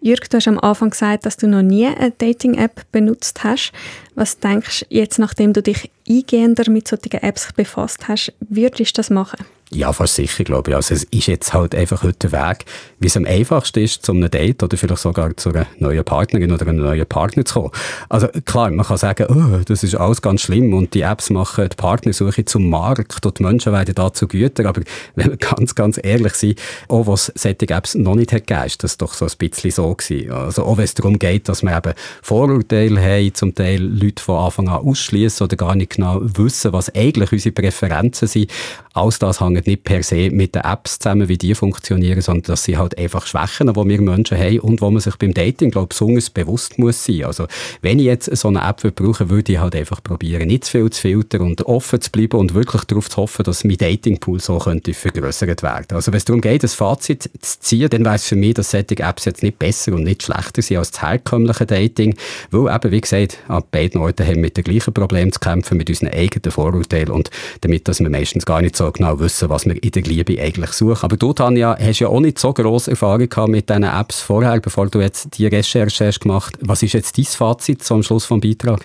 [0.00, 3.72] Jürg, du hast am Anfang gesagt, dass du noch nie eine Dating-App benutzt hast.
[4.14, 8.98] Was denkst du jetzt, nachdem du dich eingehender mit solchen Apps befasst hast, würdest du
[8.98, 9.44] das machen?
[9.74, 10.76] Ja, fast sicher, glaube ich.
[10.76, 12.66] Also es ist jetzt halt einfach heute der Weg,
[12.98, 16.52] wie es am einfachsten ist, zu einem Date oder vielleicht sogar zu einer neuen Partnerin
[16.52, 17.70] oder einem neuen Partner zu kommen.
[18.10, 21.68] Also klar, man kann sagen, oh, das ist alles ganz schlimm und die Apps machen
[21.70, 24.66] die Partnersuche zum Markt und die Menschen werden da zu Gütern.
[24.66, 24.82] Aber
[25.14, 28.98] wenn wir ganz, ganz ehrlich sind, auch was solche Apps noch nicht hat ist das
[28.98, 30.32] doch so ein bisschen so gewesen.
[30.32, 34.44] Also auch wenn es darum geht, dass wir eben Vorurteile haben, zum Teil Leute von
[34.44, 38.50] Anfang an ausschließen oder gar nicht genau wissen, was eigentlich unsere Präferenzen sind.
[38.92, 42.64] Alles das hängt nicht per se mit den Apps zusammen, wie die funktionieren, sondern dass
[42.64, 45.86] sie halt einfach Schwächen, die wir Menschen haben und wo man sich beim Dating, glaube
[45.86, 47.24] ich, besonders bewusst muss sein.
[47.24, 47.46] Also,
[47.80, 50.90] wenn ich jetzt so eine App brauche, würde ich halt einfach probieren, nicht zu viel
[50.90, 54.58] zu filtern und offen zu bleiben und wirklich darauf zu hoffen, dass mein Datingpool so
[54.58, 55.86] könnte vergrößert werden.
[55.90, 58.70] Also, wenn es darum geht, ein Fazit zu ziehen, dann wäre es für mich, dass
[58.70, 62.16] solche Apps jetzt nicht besser und nicht schlechter sind als das herkömmliche Dating,
[62.50, 65.78] weil eben, wie gesagt, an beiden Orten haben wir mit dem gleichen Problem zu kämpfen,
[65.78, 69.66] mit unseren eigenen Vorurteilen und damit, dass wir meistens gar nicht so genau wissen, was
[69.66, 71.04] wir in der Liebe eigentlich suchen.
[71.04, 74.58] Aber du, Tanja, hast ja auch nicht so grosse Erfahrung gehabt mit diesen Apps vorher,
[74.60, 76.56] bevor du jetzt die Recherche hast gemacht.
[76.60, 78.84] Was ist jetzt dein Fazit am Schluss vom Beitrag?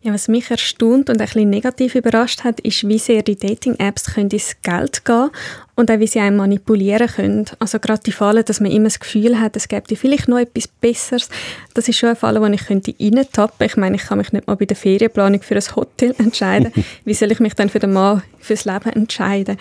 [0.00, 4.16] Ja, was mich erstaunt und ein bisschen negativ überrascht hat, ist, wie sehr die Dating-Apps
[4.16, 5.30] ins Geld gehen
[5.74, 7.46] und auch wie sie einen manipulieren können.
[7.58, 10.68] Also gerade die Fälle, dass man immer das Gefühl hat, es gäbe vielleicht noch etwas
[10.68, 11.28] Besseres,
[11.74, 14.46] das ist schon ein Fall, wo ich könnte reintappen Ich meine, ich kann mich nicht
[14.46, 16.72] mal bei der Ferienplanung für ein Hotel entscheiden.
[17.04, 19.58] wie soll ich mich dann für den Mann fürs Leben entscheiden?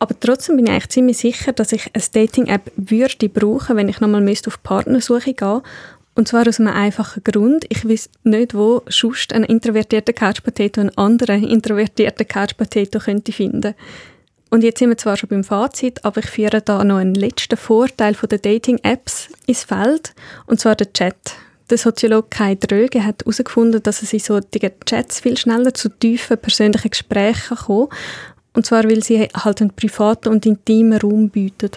[0.00, 4.00] Aber trotzdem bin ich eigentlich ziemlich sicher, dass ich eine Dating-App würde brauchen, wenn ich
[4.00, 5.62] nochmal auf Partnersuche gehen
[6.14, 7.64] und zwar aus einem einfachen Grund.
[7.68, 13.74] Ich weiß nicht, wo sonst ein introvertierter Couch Potato einen anderen introvertierten Couch Potato könnte.
[14.50, 17.56] Und jetzt sind wir zwar schon beim Fazit, aber ich führe da noch einen letzten
[17.56, 20.12] Vorteil von den Dating-Apps ins Feld,
[20.46, 21.36] und zwar den Chat.
[21.70, 26.36] Der Soziologe Kai Dröge hat herausgefunden, dass es in solchen Chats viel schneller zu tiefen
[26.36, 27.88] persönlichen Gesprächen kommen
[28.54, 31.70] und zwar, weil sie halt einen privaten und intimen Raum bieten,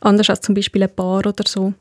[0.00, 1.72] anders als zum Beispiel ein Bar oder so.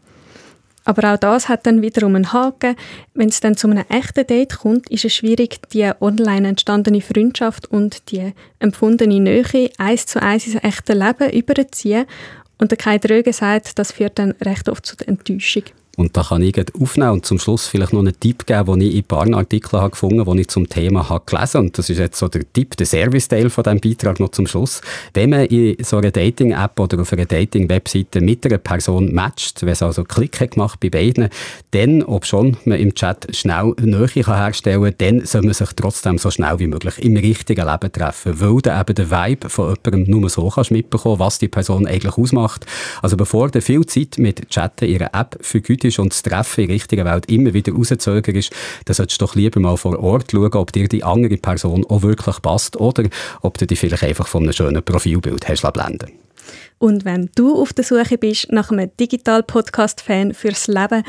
[0.87, 2.77] Aber auch das hat dann wiederum einen Haken.
[3.13, 7.67] Wenn es dann zu einem echten Date kommt, ist es schwierig, die online entstandene Freundschaft
[7.67, 12.05] und die empfundene Nähe eins zu eins ins echte Leben überzuziehen.
[12.57, 15.63] Und der Kai Dröge sagt, das führt dann recht oft zu der Enttäuschung.
[15.99, 18.93] Und da kann ich aufnehmen und zum Schluss vielleicht noch einen Tipp geben, den ich
[18.93, 21.89] in ein paar Artikeln habe gefunden habe, die ich zum Thema habe gelesen Und das
[21.89, 24.81] ist jetzt so der Tipp, der Service-Teil von diesem Beitrag noch zum Schluss.
[25.15, 29.69] Wenn man in so einer Dating-App oder auf einer Dating-Webseite mit einer Person matcht, wenn
[29.69, 31.29] es also Klick gemacht bei beiden,
[31.71, 35.69] dann, ob schon man im Chat schnell Nähe kann herstellen kann, dann soll man sich
[35.75, 39.75] trotzdem so schnell wie möglich im richtigen Leben treffen, weil dann eben der Vibe von
[39.83, 42.67] jemandem nur so kannst mitbekommen, was die Person eigentlich ausmacht.
[43.01, 46.61] Also bevor du viel Zeit mit Chatten in einer App vergütet, ist und das Treffen
[46.61, 48.51] in der richtigen Welt immer wieder rauszögerst,
[48.85, 52.01] dann solltest du doch lieber mal vor Ort schauen, ob dir die andere Person auch
[52.01, 53.03] wirklich passt oder
[53.41, 56.11] ob du dich vielleicht einfach von einem schönen Profilbild hast blenden
[56.79, 61.03] und wenn du auf der Suche bist nach einem Digital-Podcast-Fan fürs Leben,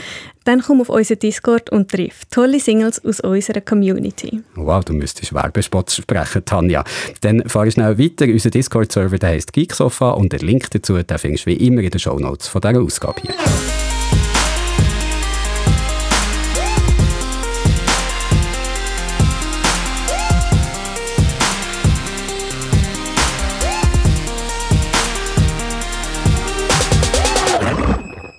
[0.44, 4.40] dann komm auf unseren Discord und triff tolle Singles aus unserer Community.
[4.54, 6.84] Wow, du müsstest Werbespot sprechen, Tanja.
[7.20, 8.24] Dann fahre ich schnell weiter.
[8.24, 12.00] Unser Discord-Server heisst Geeksofa und der Link dazu den findest du wie immer in den
[12.00, 13.34] Shownotes von dieser Ausgabe hier.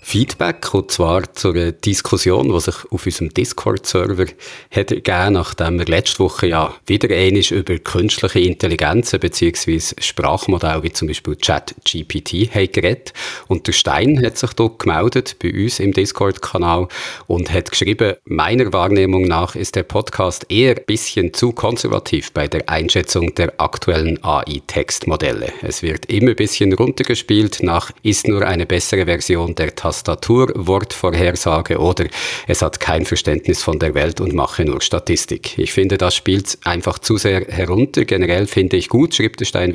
[0.09, 4.25] Feedback, und zwar zu einer Diskussion, die sich auf unserem Discord-Server
[4.71, 9.79] hat ergeben, nachdem wir letzte Woche ja wieder einig über künstliche Intelligenzen bzw.
[9.99, 13.13] Sprachmodelle wie zum Beispiel ChatGPT haben geredet.
[13.49, 16.87] Und der Stein hat sich dort gemeldet bei uns im Discord-Kanal
[17.27, 22.47] und hat geschrieben, meiner Wahrnehmung nach ist der Podcast eher ein bisschen zu konservativ bei
[22.47, 25.53] der Einschätzung der aktuellen AI-Textmodelle.
[25.61, 31.77] Es wird immer ein bisschen runtergespielt nach ist nur eine bessere Version der Tastatur Tastaturwortvorhersage
[31.77, 32.05] oder
[32.47, 35.57] es hat kein Verständnis von der Welt und mache nur Statistik.
[35.57, 38.05] Ich finde, das spielt einfach zu sehr herunter.
[38.05, 39.69] Generell finde ich gut, schreibt der Stein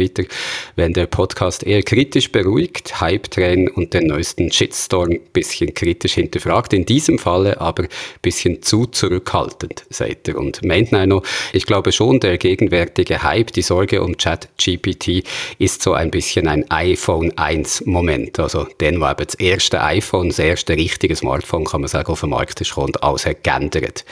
[0.76, 6.72] wenn der Podcast eher kritisch beruhigt, Hype-Train und den neuesten Shitstorm bisschen kritisch hinterfragt.
[6.72, 7.86] In diesem Falle aber
[8.22, 10.36] bisschen zu zurückhaltend, sagt er.
[10.36, 15.24] Und meint noch, ich glaube schon, der gegenwärtige Hype, die Sorge um Chat-GPT
[15.58, 18.38] ist so ein bisschen ein iPhone 1 Moment.
[18.38, 22.20] Also, den war das erste iPhone Smartphone, das erste richtige Smartphone, kann man sagen, auf
[22.20, 24.04] den Markt ist gekommen und alles hat geändert.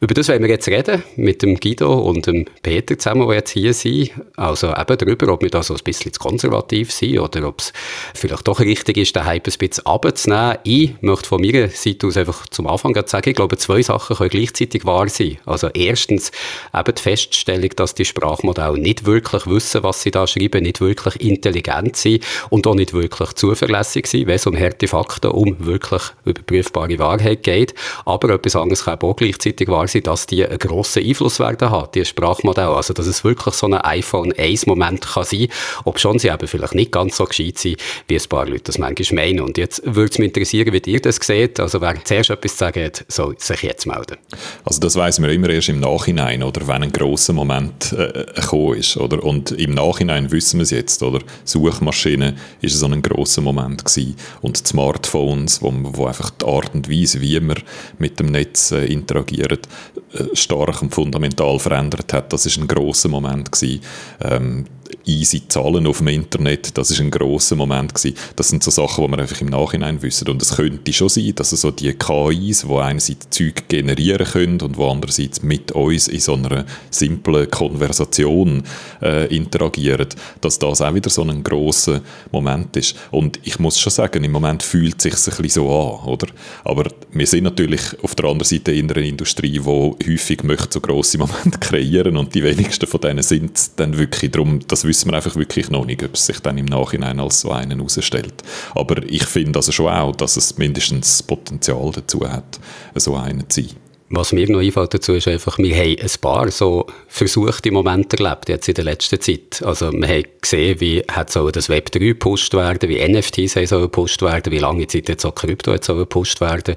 [0.00, 3.50] Über das wollen wir jetzt reden, mit dem Guido und dem Peter zusammen, die jetzt
[3.50, 4.12] hier sind.
[4.36, 7.72] Also eben darüber, ob wir da so ein bisschen zu konservativ sind oder ob es
[8.14, 10.58] vielleicht doch richtig ist, den Hype ein bisschen abzunehmen.
[10.62, 14.30] Ich möchte von meiner Seite aus einfach zum Anfang sagen, ich glaube, zwei Sachen können
[14.30, 15.38] gleichzeitig wahr sein.
[15.46, 16.30] Also erstens
[16.72, 21.20] eben die Feststellung, dass die Sprachmodelle nicht wirklich wissen, was sie da schreiben, nicht wirklich
[21.20, 26.02] intelligent sind und auch nicht wirklich zuverlässig sind, wenn es um harte Fakten um wirklich
[26.26, 27.74] überprüfbare Wahrheit geht.
[28.04, 31.88] Aber etwas anderes kann auch gleichzeitig wahr sein, dass die einen grossen Einfluss werden haben,
[31.94, 32.68] die Sprachmodelle.
[32.68, 35.48] Also, dass es wirklich so ein iPhone 1 Moment kann sein,
[35.84, 38.76] ob schon sie eben vielleicht nicht ganz so gescheit sind, wie ein paar Leute das
[38.76, 39.40] manchmal meinen.
[39.40, 41.58] Und jetzt würde es mich interessieren, wie ihr das seht.
[41.58, 44.18] Also, wer zuerst etwas zu sagen hat, soll sich jetzt melden.
[44.64, 48.74] Also, das weiss man immer erst im Nachhinein, oder wenn ein grosser Moment äh, gekommen
[48.74, 49.22] ist, oder?
[49.22, 51.20] Und im Nachhinein wissen wir es jetzt, oder?
[51.44, 54.16] Suchmaschine ist so ein grosser Moment gewesen.
[54.42, 57.56] Und Smartphone Smartphones, wo, wo einfach die Art und Weise, wie man
[57.98, 59.68] mit dem Netz äh, interagiert,
[60.12, 62.32] äh, stark und fundamental verändert hat.
[62.32, 63.80] Das ist ein großer Moment gewesen.
[64.20, 64.66] Ähm,
[65.04, 68.16] easy zahlen auf dem Internet, das ist ein großer Moment gewesen.
[68.36, 70.28] Das sind so Sachen, die wir einfach im Nachhinein wissen.
[70.28, 74.76] Und es könnte schon sein, dass so die KIs, die einerseits Zeug generieren können und
[74.76, 78.62] wo andererseits mit uns in so einer simplen Konversation
[79.02, 80.08] äh, interagieren,
[80.40, 82.00] dass das auch wieder so ein großer
[82.32, 82.96] Moment ist.
[83.10, 86.26] Und ich muss schon sagen, im Moment fühlt es sich ein bisschen so an, oder?
[86.64, 90.80] Aber wir sind natürlich auf der anderen Seite in einer Industrie, die häufig möchte so
[90.80, 95.16] grosse Momente kreieren und die wenigsten von denen sind dann wirklich drum, das wissen wir
[95.16, 98.42] einfach wirklich noch nicht, ob es sich dann im Nachhinein als so einen herausstellt.
[98.74, 102.58] Aber ich finde also schon auch, dass es mindestens Potenzial dazu hat,
[102.94, 103.89] so einen zu sein.
[104.12, 108.48] Was mir noch einfällt dazu ist einfach, wir haben ein paar so versuchte Momente erlebt
[108.48, 109.62] jetzt in der letzten Zeit.
[109.64, 113.82] Also wir haben gesehen, wie hat so das Web 3 gepusht werden, wie NFTs sollen
[113.82, 116.74] gepusht werden, wie lange Zeit jetzt auch Krypto soll gepusht werden.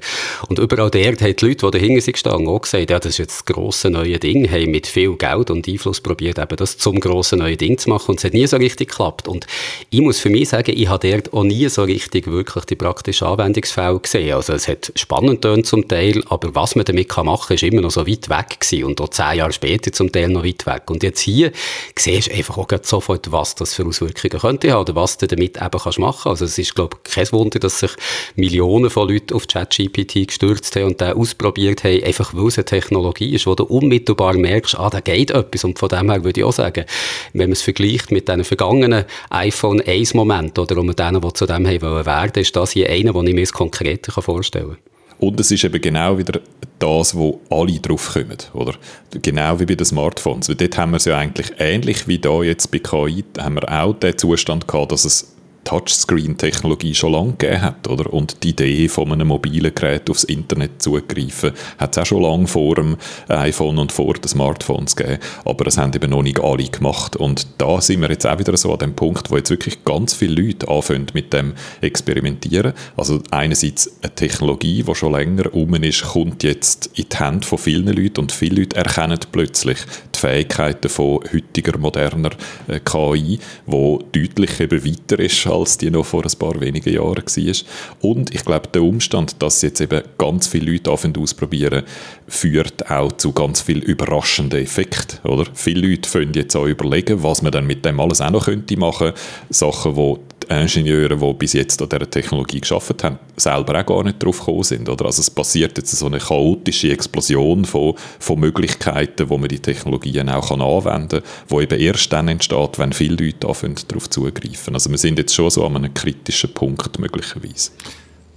[0.48, 3.18] Und überall dort haben die Leute, die dahinter sind gestanden, auch gesagt, ja, das ist
[3.18, 7.00] jetzt das grosse neue Ding, haben mit viel Geld und Einfluss probiert, eben das zum
[7.00, 9.26] grossen neuen Ding zu machen und es hat nie so richtig geklappt.
[9.26, 9.48] Und
[9.90, 13.26] ich muss für mich sagen, ich habe dort auch nie so richtig wirklich die praktischen
[13.26, 14.34] Anwendungsfälle gesehen.
[14.34, 17.90] Also es hat spannend zum Teil, aber was man damit kann machen, ist immer noch
[17.90, 20.90] so weit weg gewesen und auch zehn Jahre später zum Teil noch weit weg.
[20.90, 21.52] Und jetzt hier
[21.96, 25.56] siehst du einfach auch sofort, was das für Auswirkungen könnte haben oder was du damit
[25.56, 26.28] eben kannst machen.
[26.28, 27.92] Also es ist, glaube ich, kein Wunder, dass sich
[28.36, 32.64] Millionen von Leuten auf ChatGPT gestürzt haben und den ausprobiert haben, einfach weil es eine
[32.64, 35.64] Technologie ist, wo du unmittelbar merkst, ah, da geht etwas.
[35.64, 36.84] Und von dem her würde ich auch sagen,
[37.32, 41.46] wenn man es vergleicht mit den vergangenen iPhone 1 Moment oder mit denen, die zu
[41.46, 44.93] dem haben wollen ist das hier einer, den ich mir konkreter vorstellen kann.
[45.18, 46.40] Und es ist eben genau wieder
[46.78, 48.74] das, wo alle drauf kommen, oder?
[49.10, 50.48] Genau wie bei den Smartphones.
[50.48, 53.70] Weil dort haben wir es ja eigentlich ähnlich wie da jetzt bei KI, haben wir
[53.70, 55.33] auch den Zustand gehabt, dass es
[55.64, 58.12] Touchscreen-Technologie schon lange gegeben hat, oder?
[58.12, 62.46] Und die Idee von einem mobilen Gerät aufs Internet zugreifen, hat es auch schon lange
[62.46, 62.96] vor dem
[63.28, 65.18] iPhone und vor den Smartphones gegeben.
[65.44, 67.16] Aber das haben eben noch nicht alle gemacht.
[67.16, 70.14] Und da sind wir jetzt auch wieder so an dem Punkt, wo jetzt wirklich ganz
[70.14, 72.74] viele Leute anfangen mit dem experimentieren.
[72.96, 77.58] Also einerseits eine Technologie, die schon länger um ist, kommt jetzt in die Hände von
[77.58, 79.78] vielen Leuten und viele Leute erkennen plötzlich
[80.24, 82.30] Fähigkeiten von heutiger, moderner
[82.66, 87.24] äh, KI, wo deutlich eben weiter ist als die noch vor ein paar wenigen Jahren
[87.26, 88.10] war.
[88.10, 91.82] Und ich glaube, der Umstand, dass jetzt eben ganz viele Leute ausprobieren,
[92.26, 95.18] führt auch zu ganz viel überraschenden Effekten.
[95.28, 95.44] Oder?
[95.52, 98.78] Viele Leute fangen jetzt auch überlegen, was man dann mit dem alles auch noch könnte
[98.78, 99.12] machen.
[99.50, 100.16] Sachen, die
[100.48, 104.38] die Ingenieure, die bis jetzt an dieser Technologie geschafft haben, selber auch gar nicht drauf
[104.38, 104.88] gekommen sind.
[104.88, 105.06] Oder?
[105.06, 110.28] Also es passiert jetzt so eine chaotische Explosion von, von Möglichkeiten, wo man die Technologien
[110.28, 114.74] auch anwenden kann, die eben erst dann entsteht, wenn viele Leute anfangen, darauf zugreifen.
[114.74, 117.70] Also wir sind jetzt schon so an einem kritischen Punkt möglicherweise.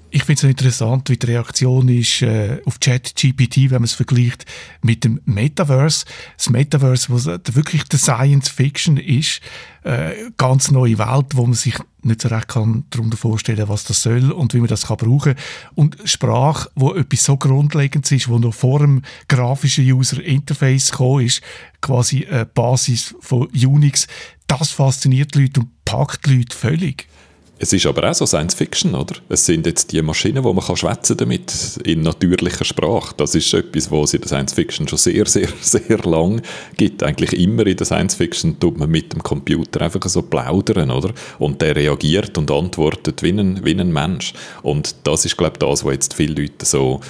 [0.09, 4.45] Ich finde es interessant, wie die Reaktion ist äh, auf ChatGPT, wenn man es vergleicht
[4.81, 6.05] mit dem Metaverse.
[6.37, 9.41] Das Metaverse, was wirklich der Science Fiction ist,
[9.83, 14.01] äh, ganz neue Welt, wo man sich nicht so recht kann darunter vorstellen, was das
[14.01, 15.35] soll und wie man das kann brauchen.
[15.75, 21.25] Und Sprache, wo etwas so Grundlegendes ist, wo noch vor dem grafischen User Interface gekommen
[21.25, 21.41] ist,
[21.81, 24.07] quasi eine Basis von Unix,
[24.47, 27.07] das fasziniert die Leute und packt die Leute völlig.
[27.59, 29.15] Es ist aber auch so Science Fiction, oder?
[29.29, 33.15] Es sind jetzt die Maschinen, wo man kann schwätzen damit in natürlicher Sprache.
[33.17, 36.41] Das ist etwas, was es in der Science Fiction schon sehr, sehr, sehr lang
[36.77, 37.01] gibt.
[37.01, 41.11] Eigentlich immer in der Science Fiction tut man mit dem Computer einfach so plaudern, oder?
[41.39, 44.33] Und der reagiert und antwortet wie ein, wie ein Mensch.
[44.61, 47.01] Und das ist, glaube ich, das, was jetzt viele Leute so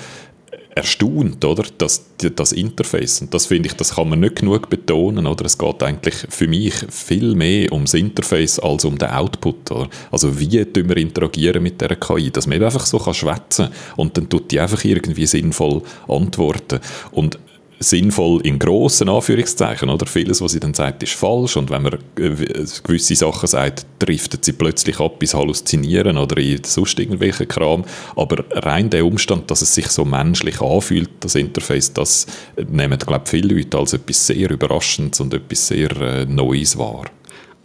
[0.78, 1.64] erstaunt, oder?
[1.78, 3.22] Das, das Interface.
[3.22, 5.46] Und das finde ich, das kann man nicht genug betonen, oder?
[5.46, 9.90] Es geht eigentlich für mich viel mehr ums Interface als um den Output, oder?
[10.12, 14.18] Also wie tun wir interagieren mit der KI, dass man einfach so schwätzen kann und
[14.18, 16.80] dann tut die einfach irgendwie sinnvoll antworten.
[17.12, 17.40] Und
[17.80, 20.06] sinnvoll in grossen Anführungszeichen, oder?
[20.06, 24.54] Vieles, was sie dann sagt, ist falsch und wenn man gewisse Sachen sagt, driftet sie
[24.54, 27.86] plötzlich ab ins Halluzinieren oder in sonst irgendwelchen Kram.
[28.16, 32.28] Aber rein der Umstand, dass es sich so menschlich anfühlt, das Interface, das
[32.70, 37.06] nehmen, glaube ich, viele Leute als etwas sehr Überraschendes und etwas sehr äh, Neues wahr.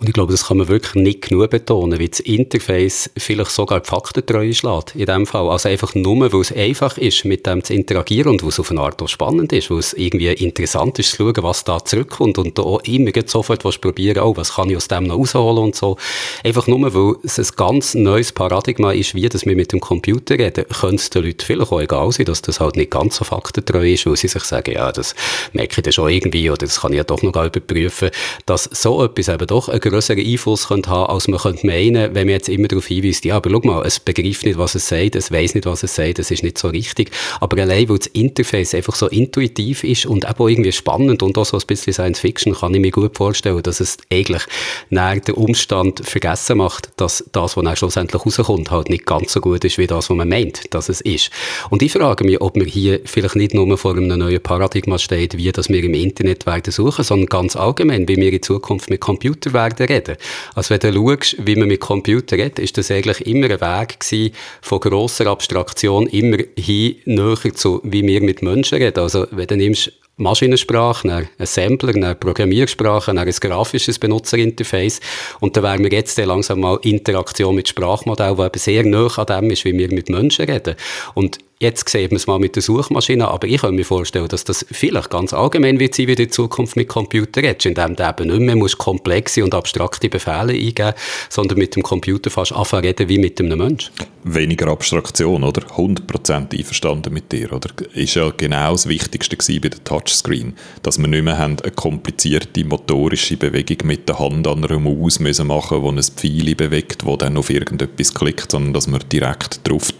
[0.02, 3.78] Und ich glaube, das kann man wirklich nicht genug betonen, wie das Interface vielleicht sogar
[3.78, 5.48] die Faktentreue schlägt, in dem Fall.
[5.48, 8.72] Also einfach nur, weil es einfach ist, mit dem zu interagieren und weil es auf
[8.72, 12.36] eine Art auch spannend ist, weil es irgendwie interessant ist zu schauen, was da zurückkommt
[12.38, 15.62] und da auch immer sofort was probieren, oh, was kann ich aus dem noch rausholen
[15.62, 15.96] und so.
[16.42, 20.36] Einfach nur, weil es ein ganz neues Paradigma ist, wie das wir mit dem Computer
[20.36, 23.24] reden, könnte es den Leuten vielleicht auch egal sein, dass das halt nicht ganz so
[23.24, 25.14] faktentreu ist, weil sie sich sagen, ja, das
[25.52, 28.10] merke ich dann schon irgendwie oder das kann ich ja doch noch überprüfen,
[28.46, 32.34] dass so etwas eben doch eine größeren Einfluss könnte als man könnte meinen, wenn man
[32.34, 35.30] jetzt immer darauf hinweist, ja, aber schau mal, es begreift nicht, was es sagt, es
[35.30, 37.10] weiß nicht, was es sagt, es ist nicht so richtig.
[37.40, 41.44] Aber allein, weil das Interface einfach so intuitiv ist und auch irgendwie spannend und auch
[41.44, 44.42] so ein bisschen Science Fiction, kann ich mir gut vorstellen, dass es eigentlich
[44.90, 49.40] nach der Umstand vergessen macht, dass das, was dann schlussendlich rauskommt, halt nicht ganz so
[49.40, 51.30] gut ist, wie das, was man meint, dass es ist.
[51.70, 55.36] Und ich frage mich, ob wir hier vielleicht nicht nur vor einem neuen Paradigma steht,
[55.36, 59.00] wie das wir im Internet werden suchen, sondern ganz allgemein, wie wir in Zukunft mit
[59.00, 60.16] Computer werden reden.
[60.54, 64.00] Also wenn du schaust, wie man mit Computer redet, ist das eigentlich immer ein Weg
[64.00, 69.00] gewesen, von grosser Abstraktion immer hin näher zu, wie wir mit Menschen reden.
[69.00, 75.00] Also wenn du nimmst Maschinensprache, dann ein Sampler, eine Programmiersprache, dann ein grafisches Benutzerinterface.
[75.40, 79.26] Und dann wären wir jetzt langsam mal Interaktion mit Sprachmodell, die eben sehr nah an
[79.26, 80.76] dem ist, wie wir mit Menschen reden.
[81.14, 84.42] Und Jetzt sieht man es mal mit der Suchmaschine, aber ich kann mir vorstellen, dass
[84.42, 88.30] das vielleicht ganz allgemein wird sein, wie in Zukunft mit Computern redest, indem du eben
[88.30, 90.94] nicht mehr musst komplexe und abstrakte Befehle eingeben
[91.28, 93.92] sondern mit dem Computer fast anfangen reden wie mit einem Menschen.
[94.24, 95.62] Weniger Abstraktion, oder?
[95.62, 97.70] 100% einverstanden mit dir, oder?
[97.94, 102.64] Ist ja genau das Wichtigste bei der Touchscreen, dass wir nicht mehr haben, eine komplizierte
[102.64, 107.16] motorische Bewegung mit der Hand an einer Maus müssen machen, wo ein Pfeil bewegt, wo
[107.16, 109.92] dann auf irgendetwas klickt, sondern dass man direkt drauf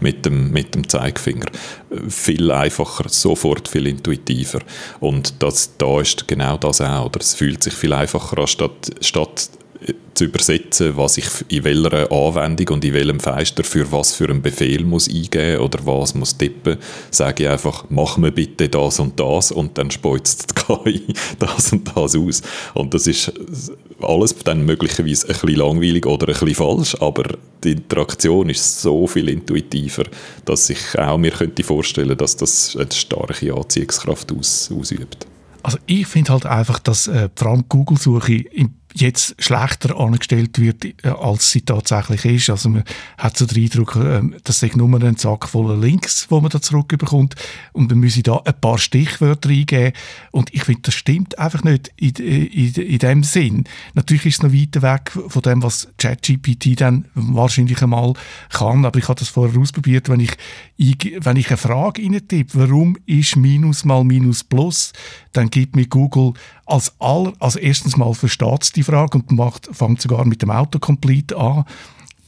[0.00, 1.46] mit dem, mit mit dem Zeigefinger.
[2.08, 4.60] Viel einfacher, sofort viel intuitiver.
[5.00, 7.06] Und das, da ist genau das auch.
[7.06, 9.50] Oder es fühlt sich viel einfacher an, statt, statt
[10.14, 14.42] zu übersetzen, was ich in welcher Anwendung und in welchem Fenster für was für einen
[14.42, 16.78] Befehl muss eingeben oder was muss tippen,
[17.10, 20.54] sage ich einfach, mach mir bitte das und das und dann speuzt die
[20.84, 22.42] KI das und das aus.
[22.74, 23.32] Und das ist
[24.00, 27.24] alles dann möglicherweise ein bisschen langweilig oder ein bisschen falsch, aber
[27.62, 30.04] die Interaktion ist so viel intuitiver,
[30.44, 35.26] dass ich auch mir könnte vorstellen, dass das eine starke Anziehungskraft aus, ausübt.
[35.62, 40.84] Also ich finde halt einfach, dass äh, vor allem Google-Suche im jetzt schlechter angestellt wird,
[40.84, 42.50] äh, als sie tatsächlich ist.
[42.50, 42.84] Also man
[43.18, 46.60] hat so den Eindruck, ähm, das ist nur ein Sack voller Links, wo man da
[46.60, 47.34] zurückbekommt
[47.72, 49.92] und man müsse da ein paar Stichwörter eingeben
[50.30, 53.64] und ich finde, das stimmt einfach nicht in, in, in dem Sinn.
[53.94, 58.14] Natürlich ist es noch weiter weg von dem, was ChatGPT dann wahrscheinlich einmal
[58.50, 60.32] kann, aber ich habe das vorher ausprobiert, wenn ich,
[60.76, 64.92] wenn ich eine Frage tippe, warum ist Minus mal Minus Plus,
[65.32, 66.34] dann gibt mir Google
[66.66, 70.50] als aller, also erstens mal versteht es die Frage und macht, fängt sogar mit dem
[70.50, 71.64] Autocomplete an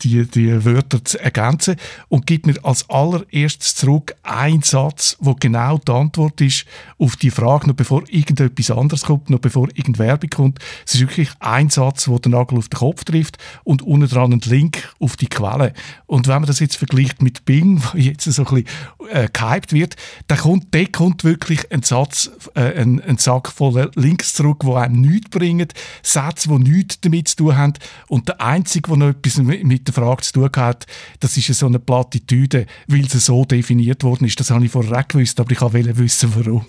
[0.02, 1.76] die, die Wörter zu ergänzen
[2.08, 6.64] und gibt mir als allererstes zurück einen Satz, wo genau die Antwort ist
[6.98, 10.58] auf die Frage, noch bevor irgendetwas anderes kommt, noch bevor irgendeine Werbung kommt.
[10.86, 14.32] Es ist wirklich ein Satz, wo den Nagel auf den Kopf trifft und unten dran
[14.32, 15.72] ein Link auf die Quelle.
[16.06, 19.72] Und wenn man das jetzt vergleicht mit Bing, wo jetzt so ein bisschen äh, gehypt
[19.72, 19.96] wird,
[20.28, 24.74] dann kommt, da kommt wirklich ein Satz, äh, ein, ein Sack voller Links zurück, wo
[24.74, 25.68] einem nichts bringen,
[26.02, 27.72] Sätze, die nichts damit zu tun haben
[28.08, 30.86] und der Einzige, der noch etwas mit der Frage zu tun hat,
[31.20, 34.38] das ist so eine Plattitüde, weil sie so definiert worden ist.
[34.38, 36.66] Das habe ich vorher gewusst, aber ich wollte wissen, warum.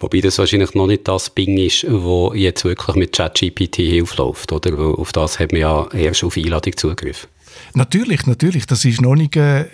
[0.00, 4.78] Wobei das wahrscheinlich noch nicht das Bing ist, wo jetzt wirklich mit ChatGPT hilfläuft, oder?
[4.78, 7.28] Auf das hat man ja erst auf Einladung Zugriff.
[7.74, 8.66] Natürlich, natürlich.
[8.66, 9.66] Das ist noch nicht äh,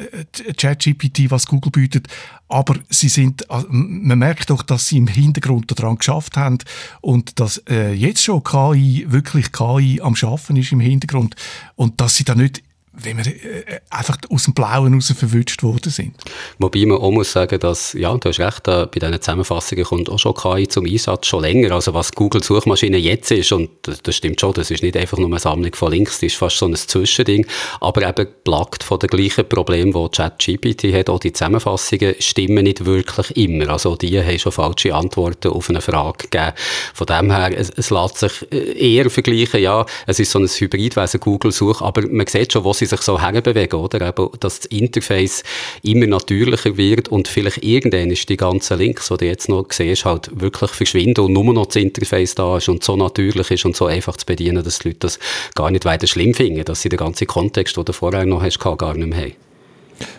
[0.56, 2.08] ChatGPT, was Google bietet.
[2.48, 6.58] Aber sie sind, also, man merkt doch, dass sie im Hintergrund daran geschafft haben
[7.00, 11.36] und dass äh, jetzt schon KI, wirklich KI am Schaffen ist im Hintergrund
[11.76, 12.62] und dass sie da nicht
[12.96, 16.14] wenn wir äh, einfach aus dem Blauen raus verwünscht worden sind.
[16.58, 20.08] Wobei man auch muss sagen, dass, ja, du hast recht, äh, bei diesen Zusammenfassungen kommt
[20.08, 21.72] auch schon KI zum Einsatz, schon länger.
[21.72, 25.26] Also was Google-Suchmaschine jetzt ist, und das, das, stimmt schon, das ist nicht einfach nur
[25.26, 27.46] eine Sammlung von Links, das ist fast so ein Zwischending,
[27.80, 31.10] aber eben plagt von den gleichen Problemen, die ChatGPT hat.
[31.10, 33.70] Auch die Zusammenfassungen stimmen nicht wirklich immer.
[33.70, 36.52] Also die haben schon falsche Antworten auf eine Frage gegeben.
[36.94, 40.46] Von dem her, es, es lässt sich äh, eher vergleichen, ja, es ist so ein
[40.46, 44.08] Hybridwesen Google-Such, aber man sieht schon, wo sie sich so herbewegen, oder?
[44.08, 45.42] Eben, dass das Interface
[45.82, 50.04] immer natürlicher wird und vielleicht irgendwann ist die ganzen Links, die du jetzt noch siehst,
[50.04, 53.76] halt wirklich verschwinden und nur noch das Interface da ist und so natürlich ist und
[53.76, 55.18] so einfach zu bedienen, dass die Leute das
[55.54, 58.58] gar nicht weiter schlimm finden, dass sie den ganzen Kontext, den du vorher noch hast,
[58.60, 59.32] gar nicht mehr haben.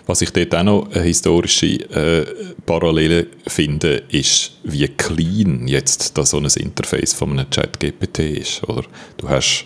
[0.05, 2.25] Was ich dort auch noch eine historische äh,
[2.65, 8.63] Parallele finde, ist, wie clean jetzt da so ein Interface von einem Chat-GPT ist.
[8.63, 8.83] Oder?
[9.17, 9.65] Du hast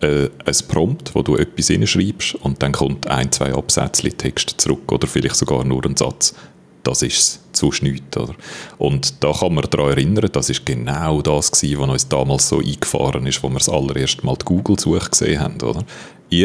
[0.00, 4.90] äh, ein Prompt, wo du etwas hinschreibst und dann kommt ein, zwei Absätze Text zurück
[4.92, 6.34] oder vielleicht sogar nur ein Satz.
[6.82, 8.16] Das ist es, zu nichts.
[8.16, 8.34] Oder?
[8.76, 12.58] Und da kann man daran erinnern, das ist genau das gewesen, was uns damals so
[12.58, 15.60] eingefahren ist, wo wir das allererste Mal die Google-Suche gesehen haben.
[15.62, 15.84] Oder?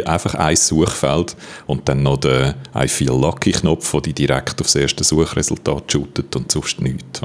[0.06, 1.36] einfach ein Suchfeld
[1.66, 6.36] und dann noch den I feel lucky Knopf, der dich direkt aufs erste Suchresultat shootet
[6.36, 7.22] und sonst nichts.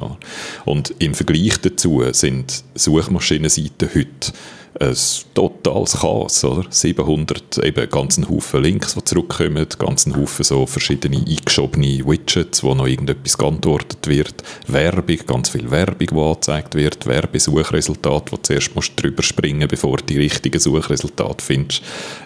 [0.64, 4.32] Und im Vergleich dazu sind Suchmaschinenseiten heute
[4.80, 4.96] ein
[5.34, 6.64] totales Chaos, oder?
[6.68, 12.86] 700, eben ganzen Haufen Links, die zurückkommen, ganzen Haufen so verschiedene eingeschobene Widgets, wo noch
[12.86, 14.34] irgendetwas geantwortet wird,
[14.66, 19.98] Werbung, ganz viel Werbung, die angezeigt wird, Werbesuchresultate, wo du zuerst musst drüber springen bevor
[19.98, 21.82] du die richtigen Resultate findest,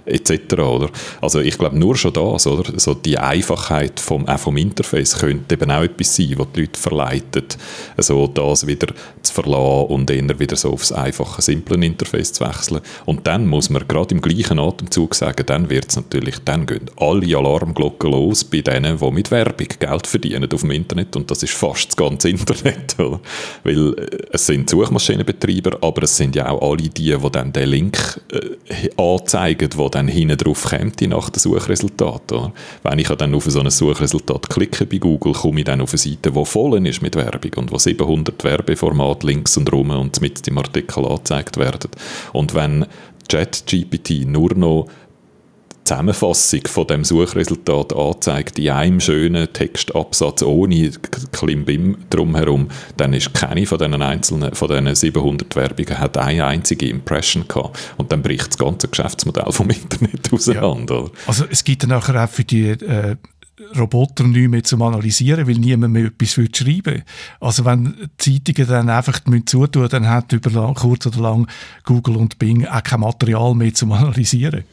[0.07, 0.90] etc., oder?
[1.20, 2.78] Also ich glaube, nur schon das, oder?
[2.78, 6.80] So die Einfachheit vom, auch vom Interface könnte eben auch etwas sein, was die Leute
[6.80, 7.59] verleitet,
[7.96, 8.88] also das wieder
[9.22, 12.80] zu verlassen und eher wieder so aufs einfache, simple Interface zu wechseln.
[13.05, 16.91] Und dann muss man gerade im gleichen Atemzug sagen, dann wird es natürlich, dann gehen
[16.97, 21.43] alle Alarmglocken los bei denen, die mit Werbung Geld verdienen auf dem Internet und das
[21.43, 22.99] ist fast das ganze Internet.
[22.99, 23.20] Oder?
[23.64, 27.68] Weil äh, es sind Suchmaschinenbetreiber, aber es sind ja auch alle die, die dann den
[27.68, 32.32] Link äh, anzeigen, der dann hinten drauf kommt nach dem Suchresultat.
[32.32, 32.53] Oder?
[32.82, 35.99] Wenn ich dann auf so ein Suchresultat klicke bei Google, komme ich dann auf eine
[35.99, 40.47] Seite, die voll ist mit Werbung und wo 700 Werbeformate links und rum und mit
[40.47, 41.91] dem Artikel angezeigt werden.
[42.33, 42.87] Und wenn
[43.29, 44.89] ChatGPT nur noch
[45.89, 50.91] Zusammenfassung von dem Suchresultat anzeigt in einem schönen Textabsatz ohne
[51.33, 52.68] Klimbim drumherum,
[52.99, 57.79] dann ist keine von diesen einzelnen, von diesen 700 Werbungen hat eine einzige Impression gehabt
[57.97, 61.05] und dann bricht das ganze Geschäftsmodell vom Internet auseinander.
[61.05, 61.11] Ja.
[61.26, 63.16] Also es gibt dann nachher auch für die äh
[63.76, 67.04] Roboter nicht mehr zum Analysieren, weil niemand mehr etwas schreiben will.
[67.40, 71.48] Also wenn Zeitungen dann einfach zutun dann hat über lang, kurz oder lang
[71.84, 74.64] Google und Bing auch kein Material mehr zum Analysieren.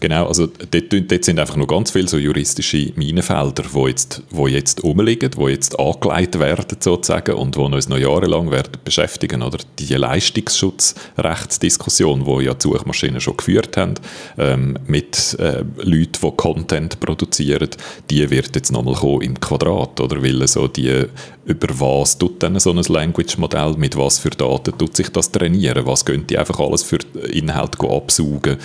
[0.00, 4.46] Genau, also dort, dort, sind einfach noch ganz viele so juristische Minenfelder, die jetzt, wo
[4.46, 9.42] jetzt rumliegen, die jetzt angelegt werden sozusagen und die uns noch jahrelang werden beschäftigen.
[9.42, 13.94] Oder die Leistungsschutzrechtsdiskussion, die ja Suchmaschinen schon geführt haben,
[14.38, 17.70] ähm, mit äh, Leuten, die Content produzieren,
[18.08, 20.22] die wird jetzt nochmal kommen im Quadrat, oder?
[20.22, 21.06] Weil so die
[21.48, 25.86] über was tut denn so ein Language-Modell, mit was für Daten tut sich das trainieren,
[25.86, 26.98] was können die einfach alles für
[27.30, 28.58] Inhalt absaugen.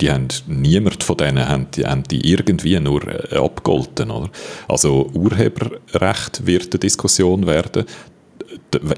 [0.00, 4.10] Die haben, niemand von denen haben die, haben die irgendwie nur äh, abgolten.
[4.10, 4.30] Oder?
[4.68, 7.84] Also Urheberrecht wird eine Diskussion werden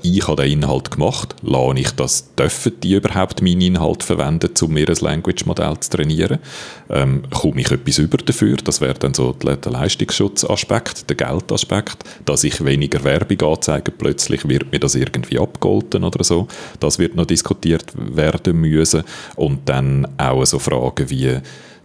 [0.03, 4.73] ich habe den Inhalt gemacht, lasse ich das, dürfen die überhaupt meinen Inhalt verwenden, um
[4.73, 6.39] mir ein Language-Modell zu trainieren?
[6.91, 8.57] Ähm, komme ich etwas über dafür?
[8.57, 14.71] Das wäre dann so der Leistungsschutzaspekt, der Geldaspekt, dass ich weniger Werbung anzeige, plötzlich wird
[14.73, 16.49] mir das irgendwie abgeholten oder so.
[16.81, 19.05] Das wird noch diskutiert werden müssen.
[19.37, 21.41] Und dann auch so Fragen wie,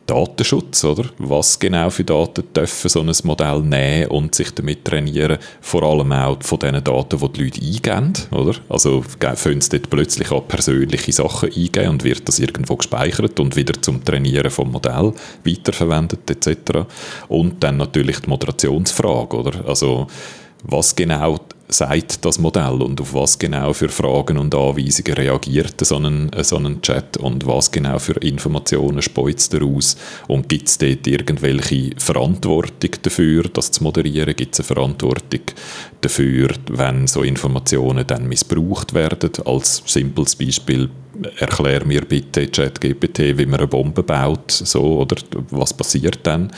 [0.10, 1.06] Datenschutz, oder?
[1.20, 5.38] Was genau für Daten dürfen so ein Modell nehmen und sich damit trainieren?
[5.62, 8.56] Vor allem auch von den Daten, die die Leute eingeben, oder?
[8.70, 13.56] Also können sie dort plötzlich auch persönliche Sachen eingeben und wird das irgendwo gespeichert und
[13.56, 15.14] wieder zum Trainieren vom Modell
[15.46, 16.88] weiterverwendet etc.
[17.28, 19.68] Und dann natürlich die Moderationsfrage, oder?
[19.68, 20.08] Also
[20.64, 21.40] was genau
[21.70, 26.58] sagt das Modell und auf was genau für Fragen und Anweisungen reagiert so ein, so
[26.58, 29.96] ein Chat und was genau für Informationen speuzt daraus
[30.28, 34.36] und gibt es dort irgendwelche Verantwortung dafür, das zu moderieren?
[34.36, 35.42] Gibt es eine Verantwortung
[36.02, 39.32] dafür, wenn so Informationen dann missbraucht werden?
[39.46, 40.90] Als simples Beispiel
[41.38, 45.18] erklär mir bitte ChatGPT, wie man eine Bombe baut, so, oder
[45.52, 46.52] was passiert dann?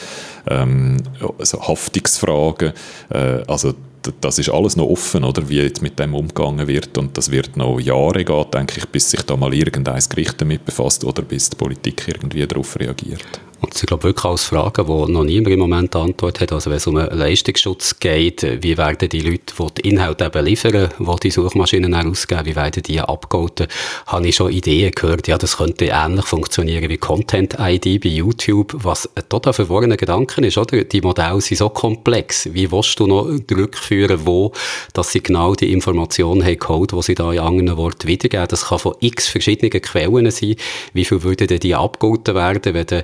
[0.48, 0.98] Ähm,
[1.38, 2.74] also Haftungsfragen,
[3.10, 3.74] äh, also
[4.22, 6.98] das ist alles noch offen, oder, wie jetzt mit dem umgegangen wird.
[6.98, 10.66] Und das wird noch Jahre gehen, denke ich, bis sich da mal irgendein Gericht damit
[10.66, 13.42] befasst oder bis die Politik irgendwie darauf reagiert.
[13.62, 16.52] Und ich glaube wirklich als Frage, die noch niemand im Moment Antwort hat.
[16.52, 20.46] Also wenn es um einen Leistungsschutz geht, wie werden die Leute, die die Inhalte eben
[20.46, 23.68] liefern, die die Suchmaschinen ausgeben, wie werden die abgehalten?
[24.08, 29.08] Habe ich schon Ideen gehört, ja, das könnte ähnlich funktionieren wie Content-ID bei YouTube, was
[29.16, 30.84] ein total verworrener Gedanke ist, oder?
[30.84, 32.50] Die Modelle sind so komplex.
[32.52, 34.54] Wie willst du noch zurückführen, wo,
[34.94, 38.48] dass sie genau die Informationen haben geholt, die sie da in anderen Worten wiedergeben?
[38.48, 40.56] Das kann von x verschiedenen Quellen sein.
[40.94, 43.04] Wie viel würden die abgehalten werden, wenn du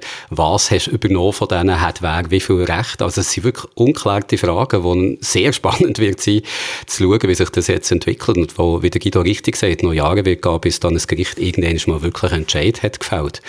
[0.53, 3.01] was hast du übernommen von denen, hat wer wie viel Recht.
[3.01, 6.41] Also es sind wirklich unklärte Fragen, die sehr spannend wird sein,
[6.85, 9.93] zu schauen, wie sich das jetzt entwickelt und wo, wie der Guido richtig sagt, noch
[9.93, 13.41] Jahre wird gehen, bis dann das Gericht irgendwann mal wirklich einen Entscheid hat gefällt.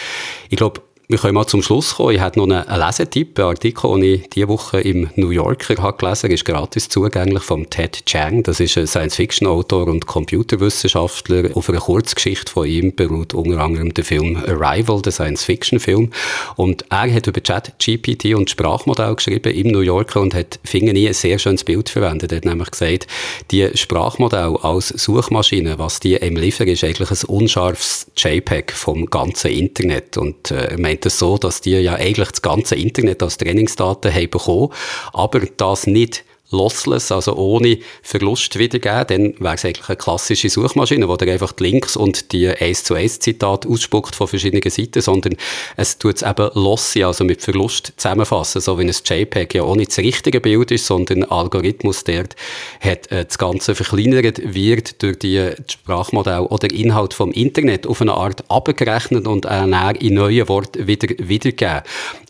[0.51, 2.14] Ich glaube, wir können mal zum Schluss kommen.
[2.14, 5.96] Ich habe noch einen Lesetipp, einen Artikel, den ich diese Woche im New Yorker habe
[5.96, 8.42] gelesen ist gratis zugänglich von Ted Chiang.
[8.42, 11.56] Das ist ein Science-Fiction-Autor und Computerwissenschaftler.
[11.56, 16.11] Auf einer Kurzgeschichte von ihm beruht unter anderem der Film Arrival, der Science-Fiction-Film.
[16.56, 21.06] Und er hat über Chat-GPT und Sprachmodell geschrieben im New Yorker und hat, finde ich,
[21.06, 22.32] ein sehr schönes Bild verwendet.
[22.32, 23.06] Er hat nämlich gesagt,
[23.50, 29.52] die Sprachmodell als Suchmaschine, was die ihm liefern, ist eigentlich ein unscharfes JPEG vom ganzen
[29.52, 30.18] Internet.
[30.18, 30.76] Und äh,
[31.07, 34.72] er das so, dass die ja eigentlich das ganze Internet als Trainingsdaten haben bekommen,
[35.12, 41.09] aber das nicht lossless, also ohne Verlust wiedergeben, dann wäre es eigentlich eine klassische Suchmaschine,
[41.09, 45.01] wo der einfach die Links und die 1 zu 1 Zitate ausspuckt von verschiedenen Seiten,
[45.01, 45.36] sondern
[45.76, 49.90] es tut es eben lossy, also mit Verlust zusammenfassen, so wie ein JPEG ja nicht
[49.90, 52.34] das richtige Bild ist, sondern ein Algorithmus dort
[52.80, 58.14] hat äh, das Ganze verkleinert, wird durch die Sprachmodell oder Inhalt vom Internet auf eine
[58.14, 59.64] Art abgerechnet und äh,
[60.01, 61.82] in neue Worte wieder wiedergeben.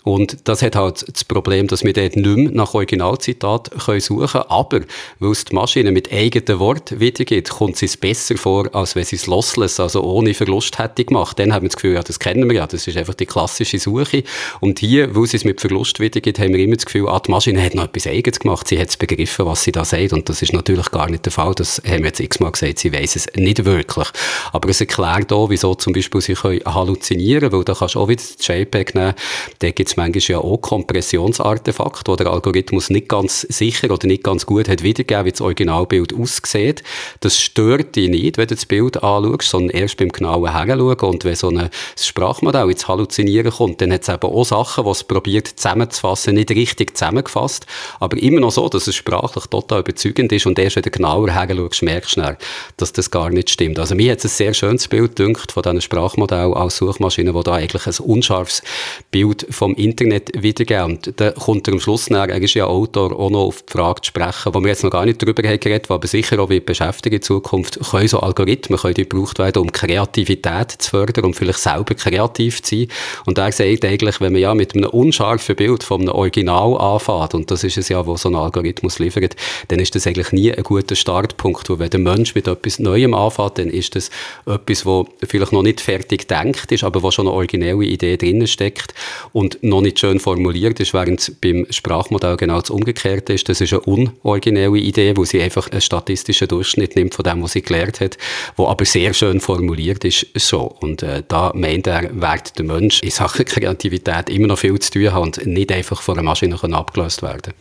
[0.09, 4.45] Und das hat halt das Problem, dass wir dort nicht mehr nach Originalzitat suchen können.
[4.49, 4.81] Aber
[5.19, 9.05] weil es die Maschine mit eigenen Worten wiedergibt, kommt sie es besser vor, als wenn
[9.05, 11.39] sie es lossless, also ohne Verlust hätte gemacht.
[11.39, 13.79] Dann haben wir das Gefühl, ja, das kennen wir ja, das ist einfach die klassische
[13.79, 14.25] Suche.
[14.61, 17.31] Und hier, weil sie es mit Verlust wiedergibt, haben wir immer das Gefühl, ah, die
[17.31, 20.15] Maschine hat noch etwas Eigenes gemacht, sie hat es begriffen, was sie da sagt.
[20.15, 21.55] Und das ist natürlich gar nicht der Fall.
[21.55, 24.09] Das haben wir jetzt x-mal gesagt, sie weiß es nicht wirklich.
[24.53, 28.09] Aber es erklärt auch, wieso zum Beispiel sie können halluzinieren, weil da kannst du auch
[28.09, 29.13] wieder das JPEG nehmen.
[29.59, 34.25] Da gibt es manchmal ja auch Kompressionsartefakte, wo der Algorithmus nicht ganz sicher oder nicht
[34.25, 36.83] ganz gut hat wiedergegeben, wie das Originalbild aussieht.
[37.21, 40.99] Das stört dich nicht, wenn du das Bild anschaust, sondern erst beim genauen Heranschauen.
[40.99, 41.69] Und wenn so ein
[41.99, 46.51] Sprachmodell ins Halluzinieren kommt, dann hat es eben auch Sachen, die es probiert zusammenzufassen, nicht
[46.51, 47.67] richtig zusammengefasst,
[48.01, 51.31] aber immer noch so, dass es sprachlich total überzeugend ist und erst wenn du genauer
[51.31, 52.39] heranschaust, merkst du schnell,
[52.77, 53.79] dass das gar nicht stimmt.
[53.79, 57.43] Also mir hat es ein sehr schönes Bild gedacht von diesen Sprachmodellen als Suchmaschine, wo
[57.43, 58.63] da eigentlich ein unscharfes
[59.11, 60.85] Bild vom Internet wiedergeben.
[60.85, 63.73] Und da kommt er am Schluss nach, er ist ja Autor, auch noch auf die
[63.73, 66.49] Frage zu sprechen, wo wir jetzt noch gar nicht darüber haben geredet, aber sicher auch
[66.49, 71.25] wird beschäftigen in Zukunft, können so Algorithmen, können die gebraucht werden, um Kreativität zu fördern,
[71.25, 72.89] um vielleicht selber kreativ zu sein.
[73.27, 77.35] Und er sagt eigentlich, wenn man ja mit einem unscharfen Bild von einem Original anfängt,
[77.35, 79.37] und das ist es ja, was so ein Algorithmus liefert,
[79.69, 83.15] dann ist das eigentlich nie ein guter Startpunkt, weil wenn der Mensch mit etwas Neuem
[83.15, 84.11] anfängt, dann ist das
[84.47, 88.47] etwas, wo vielleicht noch nicht fertig denkt ist, aber wo schon eine originelle Idee drin
[88.47, 88.95] steckt
[89.33, 93.49] und noch nicht schön formuliert ist, während beim Sprachmodell genau das Umgekehrte ist.
[93.49, 97.53] Das ist eine unoriginelle Idee, wo sie einfach einen statistischen Durchschnitt nimmt von dem, was
[97.53, 98.19] sie gelernt hat,
[98.57, 100.63] wo aber sehr schön formuliert ist so.
[100.81, 104.91] Und äh, da meint er, wird der Mensch in Sachen Kreativität immer noch viel zu
[104.91, 107.55] tun haben und nicht einfach von einer Maschine abgelöst werden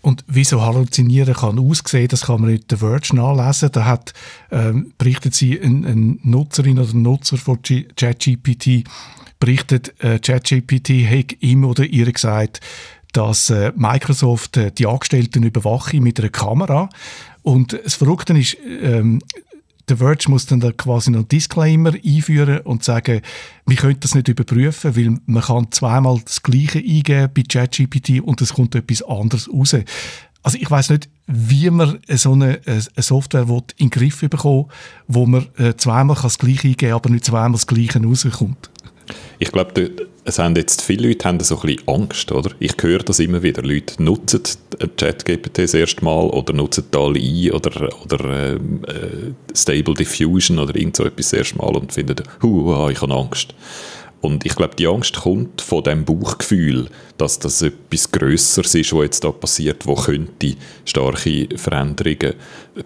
[0.00, 3.70] und wie so Halluzinieren kann aussehen, das kann man in der Verge nachlesen.
[3.72, 4.12] Da hat,
[4.50, 8.84] ähm, berichtet sie, eine ein Nutzerin oder ein Nutzer von ChatGPT,
[9.38, 12.60] berichtet, äh, ChatGPT hat ihm oder ihr gesagt,
[13.12, 16.88] dass äh, Microsoft äh, die Angestellten überwache mit einer Kamera.
[17.42, 19.20] Und das Verrückte ist, ähm,
[19.88, 23.20] der Verge muss dann da quasi einen Disclaimer einführen und sagen,
[23.66, 28.40] wir können das nicht überprüfen, weil man kann zweimal das Gleiche eingeben bei ChatGPT und
[28.40, 29.76] es kommt etwas anderes raus.
[30.42, 34.66] Also ich weiß nicht, wie man so eine, eine Software in den Griff bekommen
[35.06, 38.70] wo man äh, zweimal das Gleiche eingeben kann, aber nicht zweimal das Gleiche rauskommt.
[39.38, 39.90] Ich glaube,
[40.24, 42.50] es haben jetzt viele Leute haben so ein bisschen Angst, oder?
[42.58, 43.62] Ich höre das immer wieder.
[43.62, 44.42] Leute nutzen
[44.96, 48.58] ChatGPT das erste Mal oder nutzen DALI oder, oder äh,
[49.54, 53.54] Stable Diffusion oder irgend so etwas das erste Mal und finden, huh, ich habe Angst.
[54.24, 59.02] Und ich glaube, die Angst kommt von dem Bauchgefühl, dass das etwas Größeres ist, was
[59.02, 60.54] jetzt da passiert, wo könnte
[60.86, 62.32] starke Veränderungen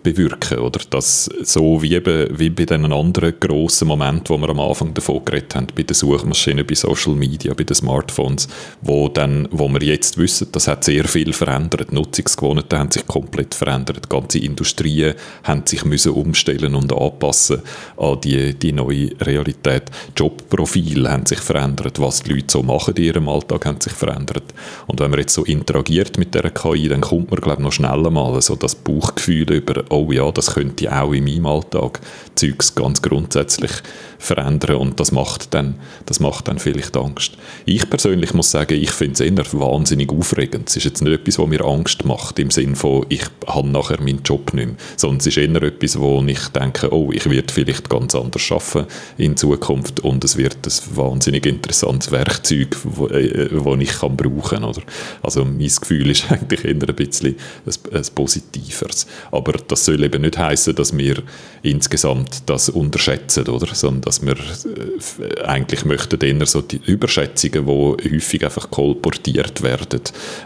[0.03, 0.59] bewirken.
[0.59, 4.93] Oder dass so wie, eben, wie bei den anderen grossen Momenten, wo wir am Anfang
[4.93, 8.49] davon geredet haben, bei den Suchmaschinen, bei Social Media, bei den Smartphones,
[8.82, 11.93] wo, dann, wo wir jetzt wissen, das hat sehr viel verändert.
[11.93, 14.11] Nutzungsgewohnheiten haben sich komplett verändert.
[14.11, 15.14] Ganze Industrien
[15.45, 17.62] haben sich müssen umstellen und anpassen
[17.97, 19.84] an die, die neue Realität.
[20.16, 24.44] Jobprofile haben sich verändert, was die Leute so machen in ihrem Alltag, haben sich verändert.
[24.86, 27.72] Und wenn man jetzt so interagiert mit der KI, dann kommt man, glaube ich, noch
[27.72, 32.00] schneller mal so das Bauchgefühl über, oh ja, das könnte auch in meinem Alltag
[32.34, 33.72] Zeugs ganz grundsätzlich
[34.18, 37.32] verändern und das macht dann, das macht dann vielleicht Angst.
[37.64, 40.68] Ich persönlich muss sagen, ich finde es eher wahnsinnig aufregend.
[40.68, 44.00] Es ist jetzt nicht etwas, was mir Angst macht, im Sinne von, ich habe nachher
[44.00, 47.52] meinen Job nicht mehr, sondern es ist eher etwas, wo ich denke, oh, ich werde
[47.52, 53.82] vielleicht ganz anders arbeiten in Zukunft und es wird ein wahnsinnig interessantes Werkzeug, das äh,
[53.82, 54.84] ich kann brauchen kann.
[55.22, 59.06] Also mein Gefühl ist eigentlich eher ein bisschen ein, ein positiveres.
[59.30, 61.22] Aber das soll eben nicht heißen, dass wir
[61.62, 63.74] insgesamt das unterschätzen, oder?
[63.74, 70.00] sondern dass wir äh, eigentlich möchten eher so die Überschätzungen, die häufig einfach kolportiert werden,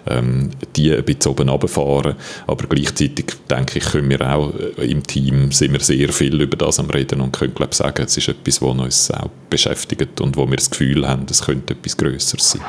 [0.09, 2.17] ähm, die ein bisschen oben runterfahren.
[2.49, 6.57] Aber gleichzeitig denke ich, können wir auch äh, im Team sind wir sehr viel über
[6.57, 10.37] das am reden und können glaube sagen, es ist etwas, was uns auch beschäftigt und
[10.37, 12.63] wo wir das Gefühl haben, es könnte etwas Größeres sein.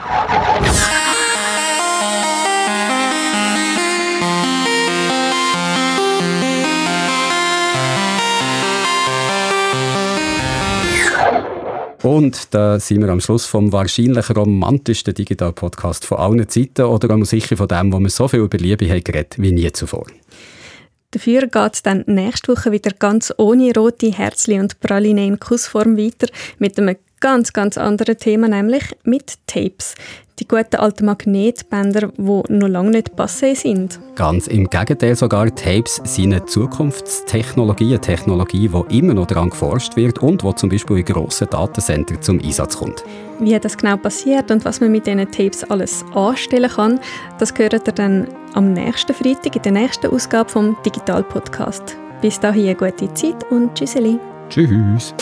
[12.03, 17.23] Und da sind wir am Schluss vom wahrscheinlich romantischsten Digital-Podcast von allen Zeiten oder auch
[17.23, 20.05] sicher von dem, wo wir so viel über Liebe haben geredet wie nie zuvor.
[21.11, 25.95] Dafür geht es dann nächste Woche wieder ganz ohne rote Herzli und Praline in Kussform
[25.95, 26.27] weiter
[26.59, 29.95] mit einem ganz, ganz anderen Thema, nämlich mit Tapes.
[30.39, 33.97] Die guten alten Magnetbänder, die noch lange nicht passé sind.
[34.15, 39.95] Ganz im Gegenteil sogar, Tapes sind eine Zukunftstechnologie, eine Technologie, die immer noch daran geforscht
[39.95, 43.05] wird und die zum Beispiel in grossen Datencenter zum Einsatz kommt.
[43.39, 46.99] Wie das genau passiert und was man mit diesen Tapes alles anstellen kann,
[47.39, 51.95] das hört ihr dann am nächsten Freitag in der nächsten Ausgabe vom Digital Podcast.
[52.21, 54.19] Bis dahin eine gute Zeit und tschüsseli.
[54.49, 55.13] Tschüss.